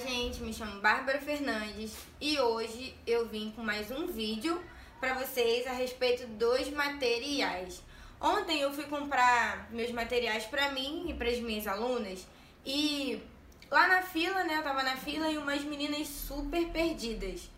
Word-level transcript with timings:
Gente, 0.00 0.42
me 0.42 0.52
chamo 0.52 0.80
Bárbara 0.82 1.18
Fernandes 1.20 1.96
e 2.20 2.38
hoje 2.38 2.94
eu 3.06 3.26
vim 3.26 3.50
com 3.56 3.62
mais 3.62 3.90
um 3.90 4.06
vídeo 4.06 4.62
para 5.00 5.14
vocês 5.14 5.66
a 5.66 5.72
respeito 5.72 6.26
dos 6.26 6.68
materiais. 6.68 7.82
Ontem 8.20 8.60
eu 8.60 8.70
fui 8.74 8.84
comprar 8.84 9.66
meus 9.70 9.90
materiais 9.92 10.44
para 10.44 10.70
mim 10.72 11.06
e 11.08 11.14
para 11.14 11.30
as 11.30 11.38
minhas 11.38 11.66
alunas 11.66 12.26
e 12.64 13.22
lá 13.70 13.88
na 13.88 14.02
fila, 14.02 14.44
né, 14.44 14.58
eu 14.58 14.62
tava 14.62 14.82
na 14.82 14.96
fila 14.96 15.30
e 15.30 15.38
umas 15.38 15.62
meninas 15.62 16.08
super 16.08 16.66
perdidas. 16.68 17.48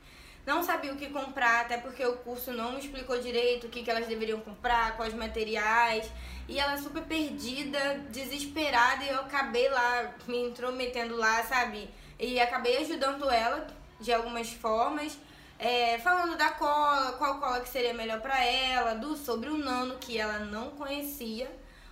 Não 0.47 0.63
sabia 0.63 0.93
o 0.93 0.97
que 0.97 1.11
comprar, 1.11 1.63
até 1.63 1.77
porque 1.77 2.07
o 2.07 2.19
curso 2.19 2.53
não 2.53 2.73
me 2.73 2.79
explicou 2.79 3.21
direito 3.21 3.67
o 3.67 3.69
que, 3.69 3.83
que 3.83 3.91
elas 3.91 4.07
deveriam 4.07 4.41
comprar, 4.41 4.97
quais 4.97 5.13
materiais. 5.13 6.11
E 6.49 6.59
ela 6.59 6.79
super 6.79 7.03
perdida, 7.03 7.99
desesperada, 8.11 9.05
e 9.05 9.09
eu 9.09 9.21
acabei 9.21 9.69
lá 9.69 10.15
me 10.27 10.45
intrometendo 10.45 11.17
lá, 11.17 11.43
sabe? 11.43 11.91
E 12.19 12.41
acabei 12.41 12.79
ajudando 12.79 13.31
ela 13.31 13.67
de 14.01 14.13
algumas 14.13 14.53
formas. 14.53 15.19
É, 15.59 15.99
falando 15.99 16.37
da 16.37 16.51
cola, 16.51 17.13
qual 17.13 17.41
cola 17.41 17.61
que 17.61 17.69
seria 17.69 17.93
melhor 17.93 18.21
para 18.21 18.45
ela, 18.45 18.95
do 18.95 19.17
sobre 19.17 19.49
o 19.49 19.59
nano 19.59 19.97
que 19.99 20.17
ela 20.17 20.39
não 20.39 20.71
conhecia, 20.71 21.51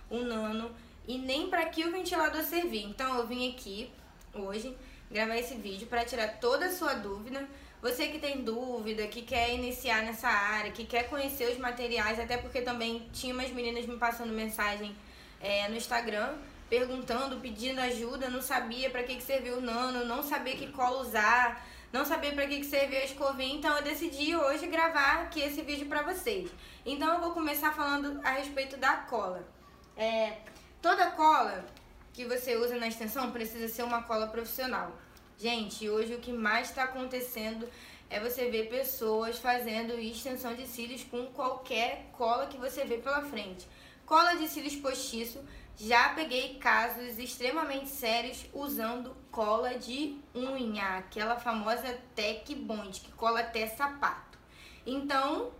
o 0.09 0.19
nano 0.19 0.73
e 1.05 1.17
nem 1.17 1.49
para 1.49 1.65
que 1.65 1.83
o 1.83 1.91
ventilador 1.91 2.43
servir. 2.43 2.83
Então 2.83 3.17
eu 3.17 3.27
vim 3.27 3.51
aqui 3.51 3.91
hoje 4.33 4.75
gravar 5.11 5.37
esse 5.37 5.55
vídeo 5.55 5.87
para 5.87 6.05
tirar 6.05 6.39
toda 6.39 6.67
a 6.67 6.71
sua 6.71 6.93
dúvida. 6.93 7.47
Você 7.81 8.07
que 8.07 8.19
tem 8.19 8.41
dúvida, 8.41 9.07
que 9.07 9.21
quer 9.21 9.53
iniciar 9.53 10.01
nessa 10.01 10.27
área, 10.27 10.71
que 10.71 10.85
quer 10.85 11.09
conhecer 11.09 11.51
os 11.51 11.57
materiais, 11.57 12.19
até 12.19 12.37
porque 12.37 12.61
também 12.61 13.07
tinha 13.13 13.33
umas 13.33 13.51
meninas 13.51 13.85
me 13.85 13.97
passando 13.97 14.33
mensagem 14.33 14.95
é, 15.39 15.67
no 15.67 15.75
Instagram 15.75 16.35
perguntando, 16.69 17.39
pedindo 17.39 17.79
ajuda, 17.79 18.29
não 18.29 18.41
sabia 18.41 18.89
para 18.89 19.03
que, 19.03 19.15
que 19.15 19.23
servia 19.23 19.55
o 19.55 19.61
nano, 19.61 20.05
não 20.05 20.21
sabia 20.21 20.55
que 20.55 20.67
cola 20.67 21.01
usar, 21.01 21.65
não 21.91 22.03
sabia 22.03 22.33
para 22.33 22.45
que, 22.47 22.57
que 22.57 22.65
servia 22.65 22.99
a 22.99 23.05
escovinha, 23.05 23.55
então 23.55 23.75
eu 23.77 23.83
decidi 23.83 24.35
hoje 24.35 24.67
gravar 24.67 25.23
aqui 25.23 25.39
esse 25.39 25.61
vídeo 25.61 25.87
para 25.87 26.01
vocês. 26.01 26.49
Então 26.85 27.13
eu 27.15 27.21
vou 27.21 27.31
começar 27.31 27.73
falando 27.73 28.19
a 28.23 28.31
respeito 28.31 28.77
da 28.77 28.97
cola. 28.97 29.47
É, 29.95 30.39
toda 30.81 31.11
cola 31.11 31.65
que 32.13 32.25
você 32.25 32.55
usa 32.55 32.75
na 32.77 32.87
extensão 32.87 33.31
precisa 33.31 33.67
ser 33.67 33.83
uma 33.83 34.03
cola 34.03 34.27
profissional. 34.27 34.91
Gente, 35.37 35.89
hoje 35.89 36.15
o 36.15 36.19
que 36.19 36.33
mais 36.33 36.69
está 36.69 36.83
acontecendo 36.83 37.69
é 38.09 38.19
você 38.19 38.49
ver 38.49 38.69
pessoas 38.69 39.37
fazendo 39.37 39.99
extensão 39.99 40.55
de 40.55 40.65
cílios 40.65 41.03
com 41.03 41.27
qualquer 41.27 42.09
cola 42.13 42.47
que 42.47 42.57
você 42.57 42.83
vê 42.85 42.97
pela 42.97 43.21
frente. 43.21 43.67
Cola 44.05 44.35
de 44.35 44.47
cílios 44.47 44.75
postiço, 44.77 45.43
já 45.77 46.09
peguei 46.09 46.55
casos 46.55 47.17
extremamente 47.17 47.87
sérios 47.89 48.45
usando 48.53 49.15
cola 49.31 49.77
de 49.77 50.17
unha, 50.35 50.97
aquela 50.97 51.39
famosa 51.39 51.97
Tech 52.15 52.53
Bond, 52.55 52.99
que 52.99 53.11
cola 53.13 53.39
até 53.39 53.67
sapato. 53.67 54.37
Então, 54.85 55.51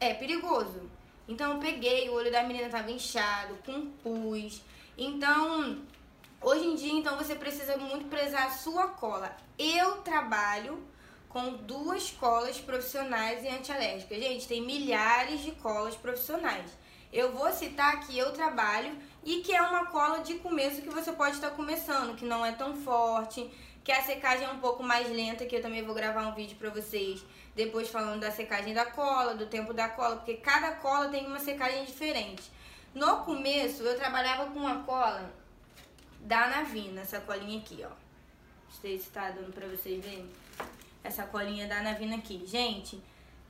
é 0.00 0.14
perigoso. 0.14 0.88
Então 1.26 1.54
eu 1.54 1.58
peguei, 1.58 2.08
o 2.08 2.14
olho 2.14 2.30
da 2.30 2.42
menina 2.42 2.66
estava 2.66 2.90
inchado, 2.90 3.56
com 3.64 3.90
pus. 4.02 4.62
Então, 4.96 5.82
Hoje 6.44 6.66
em 6.66 6.74
dia, 6.74 6.92
então, 6.92 7.16
você 7.16 7.34
precisa 7.34 7.78
muito 7.78 8.04
prezar 8.10 8.48
a 8.48 8.50
sua 8.50 8.88
cola. 8.88 9.34
Eu 9.58 10.02
trabalho 10.02 10.78
com 11.26 11.54
duas 11.54 12.10
colas 12.10 12.60
profissionais 12.60 13.42
e 13.42 13.48
antialérgicas. 13.48 14.18
Gente, 14.18 14.46
tem 14.46 14.60
milhares 14.60 15.40
de 15.40 15.52
colas 15.52 15.96
profissionais. 15.96 16.70
Eu 17.10 17.32
vou 17.32 17.50
citar 17.50 17.98
que 18.00 18.18
eu 18.18 18.30
trabalho 18.34 18.94
e 19.24 19.40
que 19.40 19.54
é 19.54 19.62
uma 19.62 19.86
cola 19.86 20.20
de 20.20 20.34
começo 20.34 20.82
que 20.82 20.90
você 20.90 21.12
pode 21.12 21.36
estar 21.36 21.50
começando, 21.50 22.14
que 22.14 22.24
não 22.24 22.44
é 22.44 22.52
tão 22.52 22.76
forte, 22.76 23.50
que 23.82 23.90
a 23.90 24.02
secagem 24.02 24.46
é 24.46 24.50
um 24.50 24.58
pouco 24.58 24.82
mais 24.82 25.10
lenta, 25.10 25.46
que 25.46 25.56
eu 25.56 25.62
também 25.62 25.82
vou 25.82 25.94
gravar 25.94 26.26
um 26.26 26.34
vídeo 26.34 26.56
pra 26.56 26.70
vocês 26.70 27.24
depois 27.54 27.88
falando 27.88 28.20
da 28.20 28.30
secagem 28.30 28.74
da 28.74 28.84
cola, 28.84 29.34
do 29.34 29.46
tempo 29.46 29.72
da 29.72 29.88
cola, 29.88 30.16
porque 30.16 30.34
cada 30.34 30.72
cola 30.72 31.08
tem 31.08 31.26
uma 31.26 31.38
secagem 31.38 31.84
diferente. 31.84 32.42
No 32.94 33.18
começo, 33.18 33.82
eu 33.82 33.96
trabalhava 33.96 34.50
com 34.50 34.58
uma 34.58 34.82
cola 34.82 35.32
da 36.20 36.48
Navina, 36.48 37.02
essa 37.02 37.20
colinha 37.20 37.58
aqui, 37.60 37.82
ó. 37.84 37.88
Não 37.88 38.80
sei 38.80 38.98
se 38.98 39.10
tá 39.10 39.30
dando 39.30 39.52
pra 39.52 39.66
vocês 39.68 40.04
verem. 40.04 40.28
Essa 41.02 41.24
colinha 41.24 41.66
da 41.66 41.82
Navina 41.82 42.16
aqui. 42.16 42.44
Gente, 42.46 43.00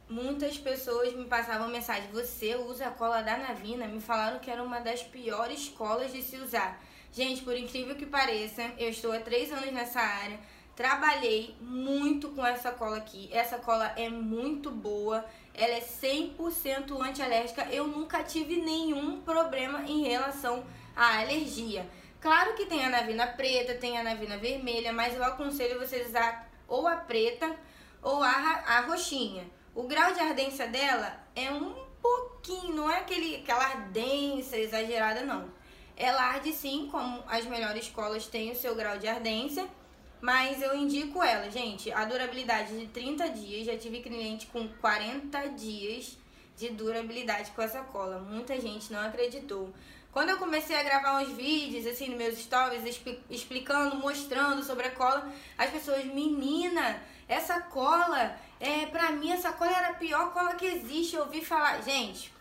muitas 0.08 0.58
pessoas 0.58 1.14
me 1.14 1.24
passavam 1.24 1.68
mensagem, 1.68 2.10
você 2.12 2.54
usa 2.54 2.86
a 2.86 2.90
cola 2.90 3.22
da 3.22 3.36
Navina? 3.36 3.86
Me 3.86 4.00
falaram 4.00 4.38
que 4.38 4.50
era 4.50 4.62
uma 4.62 4.80
das 4.80 5.02
piores 5.02 5.68
colas 5.68 6.12
de 6.12 6.22
se 6.22 6.36
usar. 6.36 6.80
Gente, 7.12 7.42
por 7.42 7.56
incrível 7.56 7.94
que 7.94 8.06
pareça, 8.06 8.62
eu 8.76 8.88
estou 8.88 9.12
há 9.12 9.20
três 9.20 9.52
anos 9.52 9.72
nessa 9.72 10.00
área, 10.00 10.38
trabalhei 10.74 11.54
muito 11.60 12.30
com 12.30 12.44
essa 12.44 12.72
cola 12.72 12.96
aqui. 12.96 13.28
Essa 13.32 13.58
cola 13.58 13.92
é 13.96 14.08
muito 14.08 14.70
boa, 14.70 15.24
ela 15.54 15.74
é 15.74 15.80
100% 15.80 17.00
antialérgica. 17.00 17.66
Eu 17.70 17.86
nunca 17.86 18.22
tive 18.24 18.56
nenhum 18.56 19.20
problema 19.20 19.84
em 19.86 20.02
relação 20.02 20.64
à 20.96 21.20
alergia. 21.20 21.88
Claro 22.20 22.54
que 22.54 22.66
tem 22.66 22.84
a 22.84 22.88
navina 22.88 23.26
preta, 23.26 23.74
tem 23.74 23.98
a 23.98 24.02
navina 24.02 24.38
vermelha, 24.38 24.92
mas 24.92 25.14
eu 25.14 25.22
aconselho 25.22 25.78
vocês 25.78 26.08
usar 26.08 26.50
ou 26.66 26.88
a 26.88 26.96
preta 26.96 27.54
ou 28.02 28.22
a, 28.22 28.30
a 28.30 28.80
roxinha. 28.80 29.44
O 29.74 29.82
grau 29.84 30.12
de 30.12 30.20
ardência 30.20 30.68
dela 30.68 31.20
é 31.34 31.50
um 31.50 31.74
pouquinho, 32.00 32.74
não 32.74 32.90
é 32.90 32.98
aquele, 32.98 33.36
aquela 33.36 33.64
ardência 33.64 34.56
exagerada, 34.56 35.24
não. 35.24 35.50
Ela 35.96 36.22
arde 36.22 36.52
sim, 36.52 36.88
como 36.90 37.24
as 37.26 37.44
melhores 37.44 37.88
colas 37.88 38.26
têm 38.26 38.52
o 38.52 38.56
seu 38.56 38.74
grau 38.74 38.98
de 38.98 39.08
ardência, 39.08 39.66
mas 40.20 40.62
eu 40.62 40.76
indico 40.76 41.22
ela, 41.22 41.50
gente. 41.50 41.92
A 41.92 42.04
durabilidade 42.04 42.78
de 42.78 42.86
30 42.86 43.28
dias, 43.30 43.66
já 43.66 43.76
tive 43.76 44.00
cliente 44.00 44.46
com 44.46 44.68
40 44.80 45.48
dias 45.50 46.16
de 46.56 46.68
durabilidade 46.68 47.50
com 47.50 47.62
essa 47.62 47.80
cola. 47.80 48.20
Muita 48.20 48.60
gente 48.60 48.92
não 48.92 49.00
acreditou. 49.00 49.72
Quando 50.12 50.30
eu 50.30 50.38
comecei 50.38 50.76
a 50.76 50.82
gravar 50.84 51.20
uns 51.20 51.30
vídeos, 51.30 51.86
assim, 51.86 52.08
nos 52.08 52.16
meus 52.16 52.38
stories, 52.38 53.02
explicando, 53.28 53.96
mostrando 53.96 54.62
sobre 54.62 54.86
a 54.86 54.92
cola, 54.92 55.28
as 55.58 55.70
pessoas, 55.70 56.04
menina, 56.04 57.02
essa 57.26 57.60
cola, 57.60 58.38
é, 58.60 58.86
pra 58.86 59.10
mim, 59.10 59.30
essa 59.32 59.52
cola 59.52 59.70
era 59.70 59.88
a 59.88 59.94
pior 59.94 60.32
cola 60.32 60.54
que 60.54 60.66
existe. 60.66 61.16
Eu 61.16 61.22
ouvi 61.22 61.44
falar, 61.44 61.82
gente, 61.82 62.32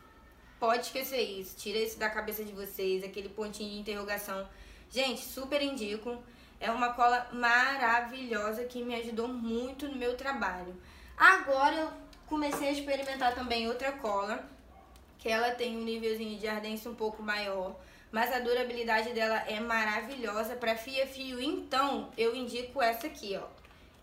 pode 0.60 0.86
esquecer 0.86 1.22
isso, 1.22 1.58
tira 1.58 1.80
isso 1.80 2.00
da 2.00 2.10
cabeça 2.10 2.44
de 2.44 2.52
vocês, 2.54 3.04
aquele 3.04 3.30
pontinho 3.30 3.70
de 3.70 3.80
interrogação. 3.80 4.48
Gente, 4.90 5.22
super 5.22 5.62
indico. 5.62 6.22
É 6.60 6.72
uma 6.72 6.94
cola 6.94 7.28
maravilhosa 7.34 8.64
que 8.64 8.82
me 8.84 8.96
ajudou 8.96 9.28
muito 9.28 9.88
no 9.88 9.98
meu 9.98 10.16
trabalho. 10.16 10.74
Agora 11.18 11.76
eu 11.76 11.92
comecei 12.26 12.70
a 12.70 12.72
experimentar 12.72 13.36
também 13.36 13.68
outra 13.68 13.92
cola 13.92 14.48
que 15.20 15.30
ela 15.30 15.52
tem 15.52 15.78
um 15.78 15.84
nívelzinho 15.84 16.38
de 16.38 16.48
ardência 16.48 16.92
um 16.92 16.96
pouco 16.96 17.24
maior, 17.24 17.76
mas 18.12 18.34
a 18.34 18.40
durabilidade 18.40 19.14
dela 19.14 19.38
é 19.48 19.60
maravilhosa 19.60 20.56
para 20.56 20.76
fia-fio. 20.76 21.42
Então, 21.42 22.12
eu 22.18 22.36
indico 22.36 22.82
essa 22.82 23.08
aqui, 23.08 23.40
ó. 23.42 23.48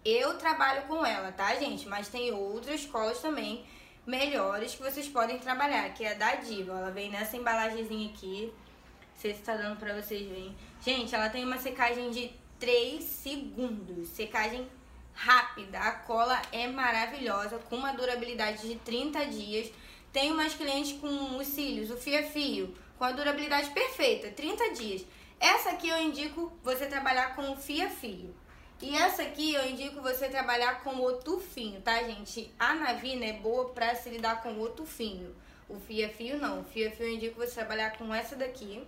Eu 0.05 0.39
trabalho 0.39 0.83
com 0.83 1.05
ela, 1.05 1.31
tá, 1.33 1.55
gente? 1.57 1.87
Mas 1.89 2.09
tem 2.09 2.33
outras 2.33 2.87
colas 2.87 3.21
também 3.21 3.65
melhores 4.07 4.75
que 4.75 4.83
vocês 4.83 5.07
podem 5.09 5.39
trabalhar, 5.39 5.93
que 5.93 6.05
é 6.05 6.13
a 6.13 6.15
da 6.15 6.35
Diva. 6.37 6.73
Ela 6.73 6.91
vem 6.91 7.11
nessa 7.11 7.37
embalagemzinha 7.37 8.09
aqui. 8.11 8.53
Não 8.53 9.21
sei 9.21 9.35
se 9.35 9.43
tá 9.43 9.55
dando 9.57 9.79
pra 9.79 9.95
vocês 9.95 10.27
verem. 10.27 10.57
Gente, 10.83 11.15
ela 11.15 11.29
tem 11.29 11.45
uma 11.45 11.59
secagem 11.59 12.11
de 12.11 12.33
3 12.59 13.05
segundos. 13.05 14.09
Secagem 14.09 14.67
rápida. 15.13 15.79
A 15.79 15.93
cola 15.93 16.41
é 16.51 16.67
maravilhosa, 16.67 17.59
com 17.59 17.77
uma 17.77 17.93
durabilidade 17.93 18.67
de 18.67 18.77
30 18.77 19.27
dias. 19.27 19.71
Tenho 20.13 20.35
mais 20.35 20.55
clientes 20.55 20.99
com 20.99 21.37
os 21.37 21.47
cílios, 21.47 21.91
o 21.91 21.97
fio 21.97 22.19
a 22.19 22.23
fio, 22.23 22.75
com 22.99 23.05
a 23.05 23.13
durabilidade 23.13 23.71
perfeita, 23.71 24.31
30 24.31 24.71
dias. 24.71 25.05
Essa 25.39 25.71
aqui 25.71 25.89
eu 25.89 26.03
indico 26.03 26.53
você 26.65 26.87
trabalhar 26.87 27.37
com 27.37 27.53
o 27.53 27.57
fio 27.57 27.87
a 27.87 27.91
fio. 27.91 28.35
E 28.83 28.97
essa 28.97 29.23
aqui 29.23 29.53
eu 29.53 29.69
indico 29.69 30.01
você 30.01 30.29
trabalhar 30.31 30.83
com 30.83 30.97
o 30.97 31.13
tufinho, 31.13 31.83
tá, 31.83 32.03
gente? 32.03 32.51
A 32.59 32.75
Navina 32.75 33.27
é 33.27 33.33
boa 33.35 33.69
pra 33.69 33.95
se 33.95 34.09
lidar 34.09 34.43
com 34.43 34.59
o 34.59 34.71
tufinho. 34.71 35.37
O 35.69 35.79
fio 35.79 36.07
a 36.07 36.09
fio 36.09 36.39
não. 36.39 36.61
O 36.61 36.65
fio 36.65 36.89
a 36.89 36.91
fio 36.91 37.07
eu 37.07 37.15
indico 37.15 37.39
você 37.39 37.57
trabalhar 37.57 37.99
com 37.99 38.15
essa 38.15 38.35
daqui. 38.35 38.83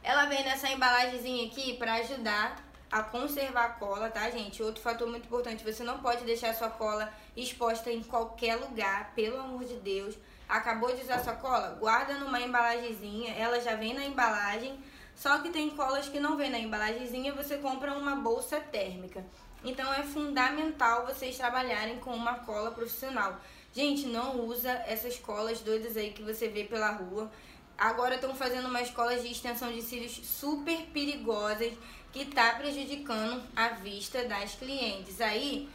Ela 0.00 0.26
vem 0.26 0.44
nessa 0.44 0.70
embalagemzinha 0.70 1.48
aqui 1.48 1.76
pra 1.76 1.94
ajudar 1.94 2.64
a 2.90 3.02
conservar 3.02 3.64
a 3.64 3.68
cola, 3.70 4.08
tá, 4.10 4.30
gente? 4.30 4.62
Outro 4.62 4.80
fator 4.80 5.08
muito 5.08 5.26
importante, 5.26 5.64
você 5.64 5.82
não 5.82 5.98
pode 5.98 6.24
deixar 6.24 6.54
sua 6.54 6.70
cola 6.70 7.12
exposta 7.36 7.90
em 7.90 8.02
qualquer 8.02 8.56
lugar, 8.56 9.12
pelo 9.14 9.40
amor 9.40 9.64
de 9.64 9.74
Deus. 9.74 10.14
Acabou 10.48 10.94
de 10.94 11.02
usar 11.02 11.18
sua 11.18 11.34
cola? 11.34 11.76
Guarda 11.80 12.14
numa 12.14 12.40
embalagemzinha, 12.40 13.34
ela 13.34 13.60
já 13.60 13.74
vem 13.74 13.92
na 13.92 14.04
embalagem, 14.04 14.78
só 15.18 15.38
que 15.40 15.50
tem 15.50 15.70
colas 15.70 16.08
que 16.08 16.20
não 16.20 16.36
vem 16.36 16.48
na 16.48 16.60
embalagemzinha, 16.60 17.34
você 17.34 17.58
compra 17.58 17.92
uma 17.92 18.14
bolsa 18.14 18.60
térmica. 18.60 19.26
Então 19.64 19.92
é 19.92 20.04
fundamental 20.04 21.04
vocês 21.04 21.36
trabalharem 21.36 21.98
com 21.98 22.14
uma 22.14 22.34
cola 22.34 22.70
profissional. 22.70 23.36
Gente, 23.74 24.06
não 24.06 24.46
usa 24.46 24.70
essas 24.86 25.18
colas 25.18 25.60
doidas 25.60 25.96
aí 25.96 26.12
que 26.12 26.22
você 26.22 26.46
vê 26.46 26.62
pela 26.62 26.92
rua. 26.92 27.28
Agora 27.76 28.14
estão 28.14 28.32
fazendo 28.32 28.68
umas 28.68 28.90
colas 28.90 29.22
de 29.22 29.32
extensão 29.32 29.72
de 29.72 29.82
cílios 29.82 30.20
super 30.24 30.86
perigosas 30.92 31.72
que 32.12 32.20
está 32.20 32.52
prejudicando 32.54 33.42
a 33.56 33.70
vista 33.70 34.24
das 34.24 34.54
clientes. 34.54 35.20
Aí 35.20 35.68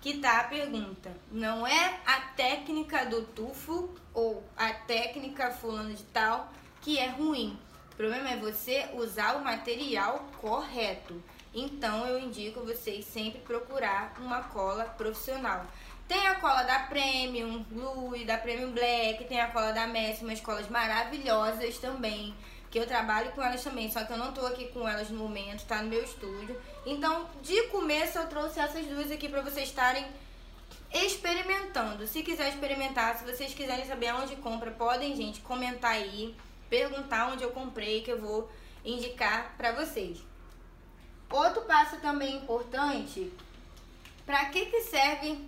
que 0.00 0.18
tá 0.18 0.40
a 0.40 0.44
pergunta. 0.44 1.16
Não 1.30 1.64
é 1.64 2.00
a 2.04 2.20
técnica 2.36 3.06
do 3.06 3.22
tufo 3.22 3.94
ou 4.12 4.42
a 4.56 4.72
técnica 4.72 5.52
fulano 5.52 5.94
de 5.94 6.02
tal 6.02 6.52
que 6.80 6.98
é 6.98 7.06
ruim. 7.06 7.56
Problema 7.98 8.30
é 8.30 8.36
você 8.36 8.88
usar 8.94 9.34
o 9.34 9.44
material 9.44 10.24
correto. 10.40 11.20
Então 11.52 12.06
eu 12.06 12.20
indico 12.20 12.60
vocês 12.60 13.04
sempre 13.04 13.40
procurar 13.40 14.14
uma 14.20 14.40
cola 14.44 14.84
profissional. 14.84 15.66
Tem 16.06 16.28
a 16.28 16.36
cola 16.36 16.62
da 16.62 16.78
Premium 16.78 17.64
Blue, 17.64 18.24
da 18.24 18.38
Premium 18.38 18.70
Black, 18.70 19.24
tem 19.24 19.40
a 19.40 19.48
cola 19.48 19.72
da 19.72 19.88
Messi, 19.88 20.22
umas 20.22 20.40
colas 20.40 20.68
maravilhosas 20.68 21.76
também 21.78 22.32
que 22.70 22.78
eu 22.78 22.86
trabalho 22.86 23.32
com 23.32 23.42
elas 23.42 23.64
também, 23.64 23.90
só 23.90 24.04
que 24.04 24.12
eu 24.12 24.16
não 24.16 24.32
tô 24.32 24.46
aqui 24.46 24.68
com 24.68 24.86
elas 24.86 25.10
no 25.10 25.18
momento, 25.18 25.66
tá 25.66 25.82
no 25.82 25.88
meu 25.88 26.04
estúdio. 26.04 26.56
Então, 26.86 27.26
de 27.42 27.62
começo 27.64 28.16
eu 28.16 28.26
trouxe 28.28 28.60
essas 28.60 28.86
duas 28.86 29.10
aqui 29.10 29.28
para 29.28 29.40
vocês 29.40 29.68
estarem 29.68 30.06
experimentando. 30.92 32.06
Se 32.06 32.22
quiser 32.22 32.50
experimentar, 32.50 33.16
se 33.16 33.24
vocês 33.24 33.52
quiserem 33.54 33.86
saber 33.86 34.08
aonde 34.08 34.36
compra, 34.36 34.70
podem, 34.70 35.16
gente, 35.16 35.40
comentar 35.40 35.92
aí, 35.92 36.36
perguntar 36.68 37.32
onde 37.32 37.42
eu 37.42 37.50
comprei 37.50 38.02
que 38.02 38.10
eu 38.10 38.20
vou 38.20 38.50
indicar 38.84 39.54
para 39.56 39.72
vocês. 39.72 40.18
Outro 41.30 41.62
passo 41.62 42.00
também 42.00 42.36
importante, 42.36 43.30
para 44.24 44.46
que 44.46 44.66
que 44.66 44.80
serve 44.82 45.38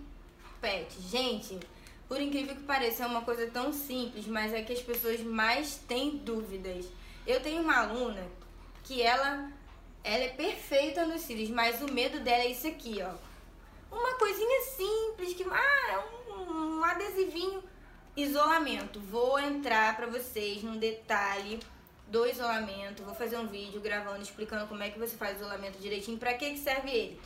PET? 0.60 1.00
Gente, 1.00 1.58
por 2.06 2.20
incrível 2.20 2.54
que 2.54 2.62
pareça, 2.62 3.04
é 3.04 3.06
uma 3.06 3.22
coisa 3.22 3.46
tão 3.50 3.72
simples, 3.72 4.26
mas 4.26 4.52
é 4.52 4.62
que 4.62 4.72
as 4.72 4.82
pessoas 4.82 5.20
mais 5.20 5.76
têm 5.76 6.16
dúvidas. 6.18 6.86
Eu 7.26 7.40
tenho 7.40 7.62
uma 7.62 7.78
aluna 7.78 8.26
que 8.82 9.00
ela, 9.00 9.50
ela 10.02 10.24
é 10.24 10.28
perfeita 10.28 11.06
nos 11.06 11.22
cílios, 11.22 11.48
mas 11.48 11.80
o 11.80 11.92
medo 11.92 12.20
dela 12.20 12.42
é 12.42 12.50
isso 12.50 12.66
aqui, 12.66 12.98
ó. 13.00 13.14
Uma 13.94 14.14
coisinha 14.14 14.62
simples, 14.62 15.34
que 15.34 15.44
ah, 15.44 15.92
é 15.92 16.32
um, 16.32 16.78
um 16.78 16.84
adesivinho. 16.84 17.62
Isolamento. 18.20 19.00
Vou 19.00 19.38
entrar 19.38 19.96
para 19.96 20.06
vocês 20.06 20.62
num 20.62 20.76
detalhe 20.76 21.58
do 22.06 22.26
isolamento. 22.26 23.02
Vou 23.02 23.14
fazer 23.14 23.38
um 23.38 23.46
vídeo 23.46 23.80
gravando 23.80 24.20
explicando 24.20 24.66
como 24.66 24.82
é 24.82 24.90
que 24.90 24.98
você 24.98 25.16
faz 25.16 25.38
isolamento 25.38 25.78
direitinho. 25.78 26.18
Para 26.18 26.34
que 26.34 26.50
que 26.50 26.58
serve 26.58 26.90
ele? 26.90 27.20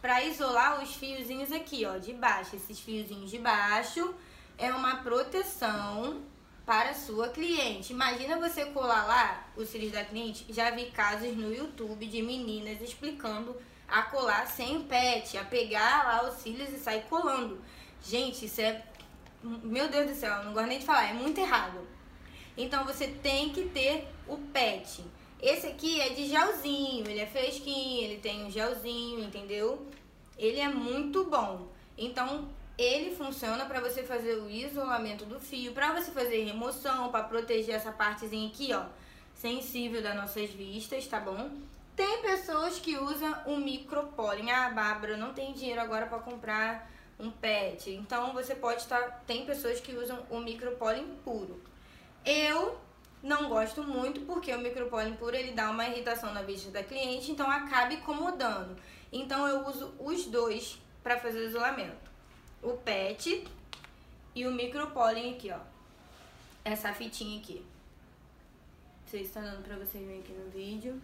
Para 0.00 0.24
isolar 0.24 0.82
os 0.82 0.96
fiozinhos 0.96 1.52
aqui, 1.52 1.86
ó, 1.86 1.96
de 1.96 2.12
baixo. 2.12 2.56
Esses 2.56 2.80
fiozinhos 2.80 3.30
de 3.30 3.38
baixo 3.38 4.12
é 4.58 4.72
uma 4.72 4.96
proteção 4.96 6.22
para 6.66 6.92
sua 6.92 7.28
cliente. 7.28 7.92
Imagina 7.92 8.36
você 8.36 8.64
colar 8.64 9.06
lá 9.06 9.46
os 9.56 9.68
cílios 9.68 9.92
da 9.92 10.04
cliente. 10.04 10.44
Já 10.52 10.72
vi 10.72 10.86
casos 10.86 11.36
no 11.36 11.54
YouTube 11.54 12.04
de 12.04 12.20
meninas 12.20 12.80
explicando 12.80 13.56
a 13.86 14.02
colar 14.02 14.48
sem 14.48 14.82
pet, 14.82 15.38
a 15.38 15.44
pegar 15.44 16.04
lá 16.04 16.28
os 16.28 16.38
cílios 16.40 16.70
e 16.70 16.78
sair 16.78 17.02
colando. 17.02 17.60
Gente, 18.04 18.46
isso 18.46 18.60
é. 18.60 18.82
Meu 19.42 19.88
Deus 19.88 20.10
do 20.10 20.14
céu, 20.14 20.44
não 20.44 20.52
gosto 20.52 20.68
nem 20.68 20.78
de 20.78 20.84
falar, 20.84 21.10
é 21.10 21.12
muito 21.12 21.40
errado. 21.40 21.80
Então 22.56 22.84
você 22.84 23.08
tem 23.08 23.50
que 23.50 23.64
ter 23.68 24.06
o 24.28 24.36
pet. 24.36 25.04
Esse 25.40 25.66
aqui 25.66 26.00
é 26.00 26.10
de 26.10 26.28
gelzinho, 26.28 27.08
ele 27.08 27.18
é 27.18 27.26
fresquinho, 27.26 28.04
ele 28.04 28.18
tem 28.18 28.44
um 28.44 28.50
gelzinho, 28.50 29.24
entendeu? 29.24 29.86
Ele 30.38 30.60
é 30.60 30.68
muito 30.68 31.24
bom. 31.24 31.68
Então 31.98 32.48
ele 32.78 33.14
funciona 33.16 33.64
para 33.64 33.80
você 33.80 34.02
fazer 34.02 34.36
o 34.36 34.48
isolamento 34.48 35.24
do 35.24 35.40
fio, 35.40 35.72
para 35.72 35.92
você 35.92 36.10
fazer 36.12 36.44
remoção, 36.44 37.10
para 37.10 37.24
proteger 37.24 37.74
essa 37.74 37.90
partezinha 37.90 38.48
aqui, 38.48 38.72
ó, 38.72 38.84
sensível 39.34 40.02
das 40.02 40.14
nossas 40.14 40.50
vistas, 40.50 41.06
tá 41.06 41.18
bom? 41.18 41.50
Tem 41.96 42.22
pessoas 42.22 42.78
que 42.78 42.96
usam 42.96 43.34
o 43.46 43.56
micropólen. 43.56 44.50
Ah, 44.50 44.70
Bárbara, 44.70 45.16
não 45.16 45.32
tem 45.34 45.52
dinheiro 45.52 45.80
agora 45.80 46.06
para 46.06 46.18
comprar 46.18 46.90
um 47.22 47.30
pet. 47.30 47.90
Então 47.90 48.32
você 48.32 48.54
pode 48.54 48.82
estar. 48.82 49.00
Tá... 49.00 49.20
Tem 49.26 49.46
pessoas 49.46 49.80
que 49.80 49.94
usam 49.94 50.18
o 50.28 50.40
micropólen 50.40 51.06
puro. 51.24 51.62
Eu 52.24 52.78
não 53.22 53.48
gosto 53.48 53.82
muito 53.82 54.20
porque 54.22 54.52
o 54.54 54.58
micropólen 54.58 55.14
puro 55.14 55.34
ele 55.34 55.52
dá 55.52 55.70
uma 55.70 55.86
irritação 55.86 56.34
na 56.34 56.42
vista 56.42 56.70
da 56.70 56.82
cliente, 56.82 57.30
então 57.30 57.50
acaba 57.50 57.94
incomodando. 57.94 58.76
Então 59.12 59.46
eu 59.46 59.66
uso 59.66 59.94
os 59.98 60.26
dois 60.26 60.78
para 61.02 61.18
fazer 61.18 61.38
o 61.38 61.48
isolamento 61.48 62.12
o 62.62 62.76
pet 62.76 63.44
e 64.34 64.46
o 64.46 64.52
micropólen 64.52 65.34
aqui, 65.34 65.50
ó. 65.50 65.58
Essa 66.64 66.92
fitinha 66.94 67.40
aqui. 67.40 67.64
Não 69.02 69.08
sei 69.08 69.24
se 69.24 69.32
tá 69.32 69.40
dando 69.40 69.64
pra 69.64 69.76
vocês 69.76 70.06
verem 70.06 70.20
aqui 70.20 70.32
no 70.32 70.48
vídeo. 70.50 71.02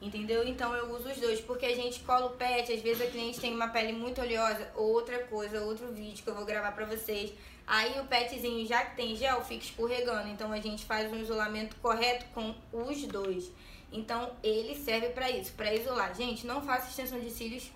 Entendeu? 0.00 0.46
Então 0.48 0.74
eu 0.74 0.94
uso 0.94 1.10
os 1.10 1.18
dois, 1.18 1.40
porque 1.42 1.66
a 1.66 1.76
gente 1.76 2.00
cola 2.00 2.26
o 2.26 2.30
pet, 2.30 2.72
às 2.72 2.80
vezes 2.80 3.02
a 3.02 3.10
cliente 3.10 3.38
tem 3.38 3.54
uma 3.54 3.68
pele 3.68 3.92
muito 3.92 4.20
oleosa, 4.20 4.70
outra 4.74 5.18
coisa, 5.24 5.60
outro 5.60 5.92
vídeo 5.92 6.24
que 6.24 6.30
eu 6.30 6.34
vou 6.34 6.46
gravar 6.46 6.72
pra 6.72 6.86
vocês. 6.86 7.32
Aí 7.66 8.00
o 8.00 8.06
petzinho, 8.06 8.66
já 8.66 8.84
que 8.84 8.96
tem 8.96 9.14
gel, 9.14 9.44
fica 9.44 9.62
escorregando. 9.62 10.28
Então 10.28 10.52
a 10.52 10.58
gente 10.58 10.84
faz 10.86 11.12
um 11.12 11.16
isolamento 11.16 11.76
correto 11.76 12.24
com 12.34 12.54
os 12.72 13.02
dois. 13.06 13.52
Então 13.92 14.32
ele 14.42 14.74
serve 14.74 15.10
pra 15.10 15.30
isso, 15.30 15.52
pra 15.52 15.74
isolar. 15.74 16.14
Gente, 16.14 16.46
não 16.46 16.62
faça 16.62 16.88
extensão 16.88 17.20
de 17.20 17.30
cílios 17.30 17.70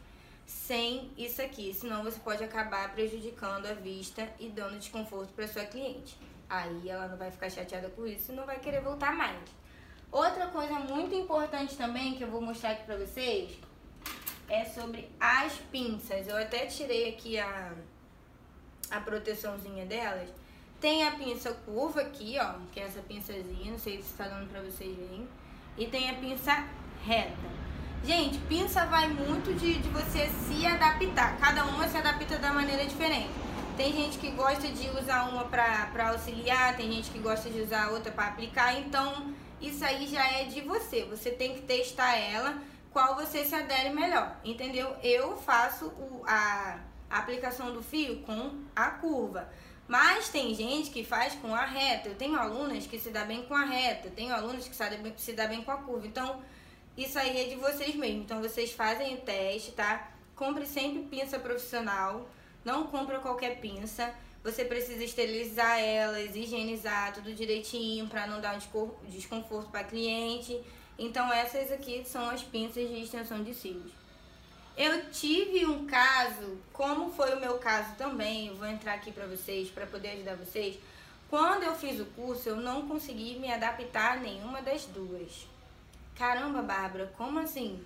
sem 0.46 1.10
isso 1.16 1.40
aqui, 1.40 1.72
senão 1.74 2.02
você 2.02 2.18
pode 2.20 2.42
acabar 2.42 2.92
prejudicando 2.92 3.66
a 3.66 3.74
vista 3.74 4.28
e 4.38 4.48
dando 4.48 4.78
desconforto 4.78 5.32
para 5.32 5.46
sua 5.48 5.64
cliente. 5.64 6.16
Aí 6.48 6.88
ela 6.88 7.08
não 7.08 7.16
vai 7.16 7.30
ficar 7.30 7.50
chateada 7.50 7.88
com 7.90 8.06
isso 8.06 8.32
e 8.32 8.34
não 8.34 8.46
vai 8.46 8.58
querer 8.58 8.80
voltar 8.80 9.14
mais. 9.14 9.38
Outra 10.14 10.46
coisa 10.46 10.74
muito 10.74 11.12
importante 11.12 11.76
também 11.76 12.14
que 12.14 12.22
eu 12.22 12.30
vou 12.30 12.40
mostrar 12.40 12.70
aqui 12.70 12.84
pra 12.84 12.96
vocês 12.96 13.50
é 14.48 14.64
sobre 14.64 15.10
as 15.18 15.54
pinças. 15.72 16.28
Eu 16.28 16.36
até 16.36 16.66
tirei 16.66 17.08
aqui 17.08 17.36
a, 17.36 17.72
a 18.92 19.00
proteçãozinha 19.00 19.84
delas. 19.84 20.28
Tem 20.80 21.02
a 21.02 21.10
pinça 21.10 21.52
curva 21.66 22.02
aqui, 22.02 22.36
ó, 22.40 22.60
que 22.70 22.78
é 22.78 22.84
essa 22.84 23.00
pinçazinha, 23.00 23.72
não 23.72 23.78
sei 23.80 23.96
se 23.96 24.10
está 24.12 24.28
dando 24.28 24.48
pra 24.48 24.60
vocês 24.60 24.96
verem. 24.96 25.26
E 25.76 25.86
tem 25.86 26.08
a 26.08 26.14
pinça 26.14 26.64
reta. 27.04 27.34
Gente, 28.04 28.38
pinça 28.46 28.86
vai 28.86 29.08
muito 29.08 29.52
de, 29.58 29.80
de 29.80 29.88
você 29.88 30.28
se 30.28 30.64
adaptar. 30.64 31.36
Cada 31.40 31.64
uma 31.64 31.88
se 31.88 31.96
adapta 31.96 32.38
da 32.38 32.52
maneira 32.52 32.86
diferente. 32.86 33.30
Tem 33.76 33.92
gente 33.92 34.18
que 34.18 34.30
gosta 34.30 34.68
de 34.68 34.90
usar 34.90 35.24
uma 35.24 35.42
para 35.46 36.10
auxiliar, 36.10 36.76
tem 36.76 36.92
gente 36.92 37.10
que 37.10 37.18
gosta 37.18 37.50
de 37.50 37.62
usar 37.62 37.88
outra 37.88 38.12
para 38.12 38.28
aplicar. 38.28 38.78
Então, 38.78 39.34
isso 39.60 39.84
aí 39.84 40.06
já 40.06 40.26
é 40.30 40.44
de 40.44 40.60
você. 40.60 41.04
Você 41.04 41.30
tem 41.30 41.54
que 41.54 41.62
testar 41.62 42.16
ela, 42.16 42.62
qual 42.92 43.14
você 43.14 43.44
se 43.44 43.54
adere 43.54 43.90
melhor, 43.90 44.36
entendeu? 44.44 44.94
Eu 45.02 45.36
faço 45.36 45.86
o, 45.86 46.22
a, 46.26 46.80
a 47.10 47.18
aplicação 47.18 47.72
do 47.72 47.82
fio 47.82 48.20
com 48.20 48.62
a 48.74 48.90
curva. 48.90 49.48
Mas 49.86 50.28
tem 50.28 50.54
gente 50.54 50.90
que 50.90 51.04
faz 51.04 51.34
com 51.34 51.54
a 51.54 51.64
reta. 51.64 52.08
Eu 52.08 52.14
tenho 52.14 52.36
alunas 52.36 52.86
que 52.86 52.98
se 52.98 53.10
dá 53.10 53.24
bem 53.24 53.42
com 53.44 53.54
a 53.54 53.64
reta, 53.64 54.10
tenho 54.10 54.34
alunos 54.34 54.66
que 54.66 54.74
se 55.20 55.32
dá 55.32 55.46
bem 55.46 55.62
com 55.62 55.70
a 55.70 55.76
curva. 55.76 56.06
Então, 56.06 56.42
isso 56.96 57.18
aí 57.18 57.42
é 57.42 57.48
de 57.48 57.56
vocês 57.56 57.94
mesmo. 57.94 58.22
Então 58.22 58.40
vocês 58.40 58.72
fazem 58.72 59.14
o 59.14 59.20
teste, 59.20 59.72
tá? 59.72 60.10
Compre 60.34 60.66
sempre 60.66 61.02
pinça 61.02 61.38
profissional. 61.38 62.28
Não 62.64 62.86
compra 62.86 63.18
qualquer 63.18 63.60
pinça. 63.60 64.14
Você 64.44 64.62
precisa 64.62 65.02
esterilizar 65.02 65.80
elas, 65.80 66.36
higienizar 66.36 67.14
tudo 67.14 67.32
direitinho 67.32 68.06
para 68.06 68.26
não 68.26 68.42
dar 68.42 68.54
um 68.54 69.08
desconforto 69.08 69.70
para 69.70 69.84
cliente. 69.84 70.60
Então 70.98 71.32
essas 71.32 71.72
aqui 71.72 72.04
são 72.04 72.28
as 72.28 72.42
pinças 72.42 72.86
de 72.86 73.02
extensão 73.02 73.42
de 73.42 73.54
cílios. 73.54 73.90
Eu 74.76 75.10
tive 75.10 75.64
um 75.64 75.86
caso, 75.86 76.58
como 76.72 77.10
foi 77.10 77.34
o 77.34 77.40
meu 77.40 77.58
caso 77.58 77.94
também, 77.96 78.48
eu 78.48 78.56
vou 78.56 78.66
entrar 78.66 78.94
aqui 78.94 79.10
para 79.10 79.26
vocês 79.26 79.70
para 79.70 79.86
poder 79.86 80.10
ajudar 80.10 80.36
vocês. 80.36 80.78
Quando 81.30 81.62
eu 81.62 81.74
fiz 81.74 81.98
o 81.98 82.04
curso, 82.06 82.50
eu 82.50 82.56
não 82.56 82.86
consegui 82.86 83.38
me 83.38 83.50
adaptar 83.50 84.18
a 84.18 84.20
nenhuma 84.20 84.60
das 84.60 84.84
duas. 84.86 85.46
Caramba, 86.16 86.60
Bárbara, 86.60 87.12
como 87.16 87.38
assim? 87.38 87.82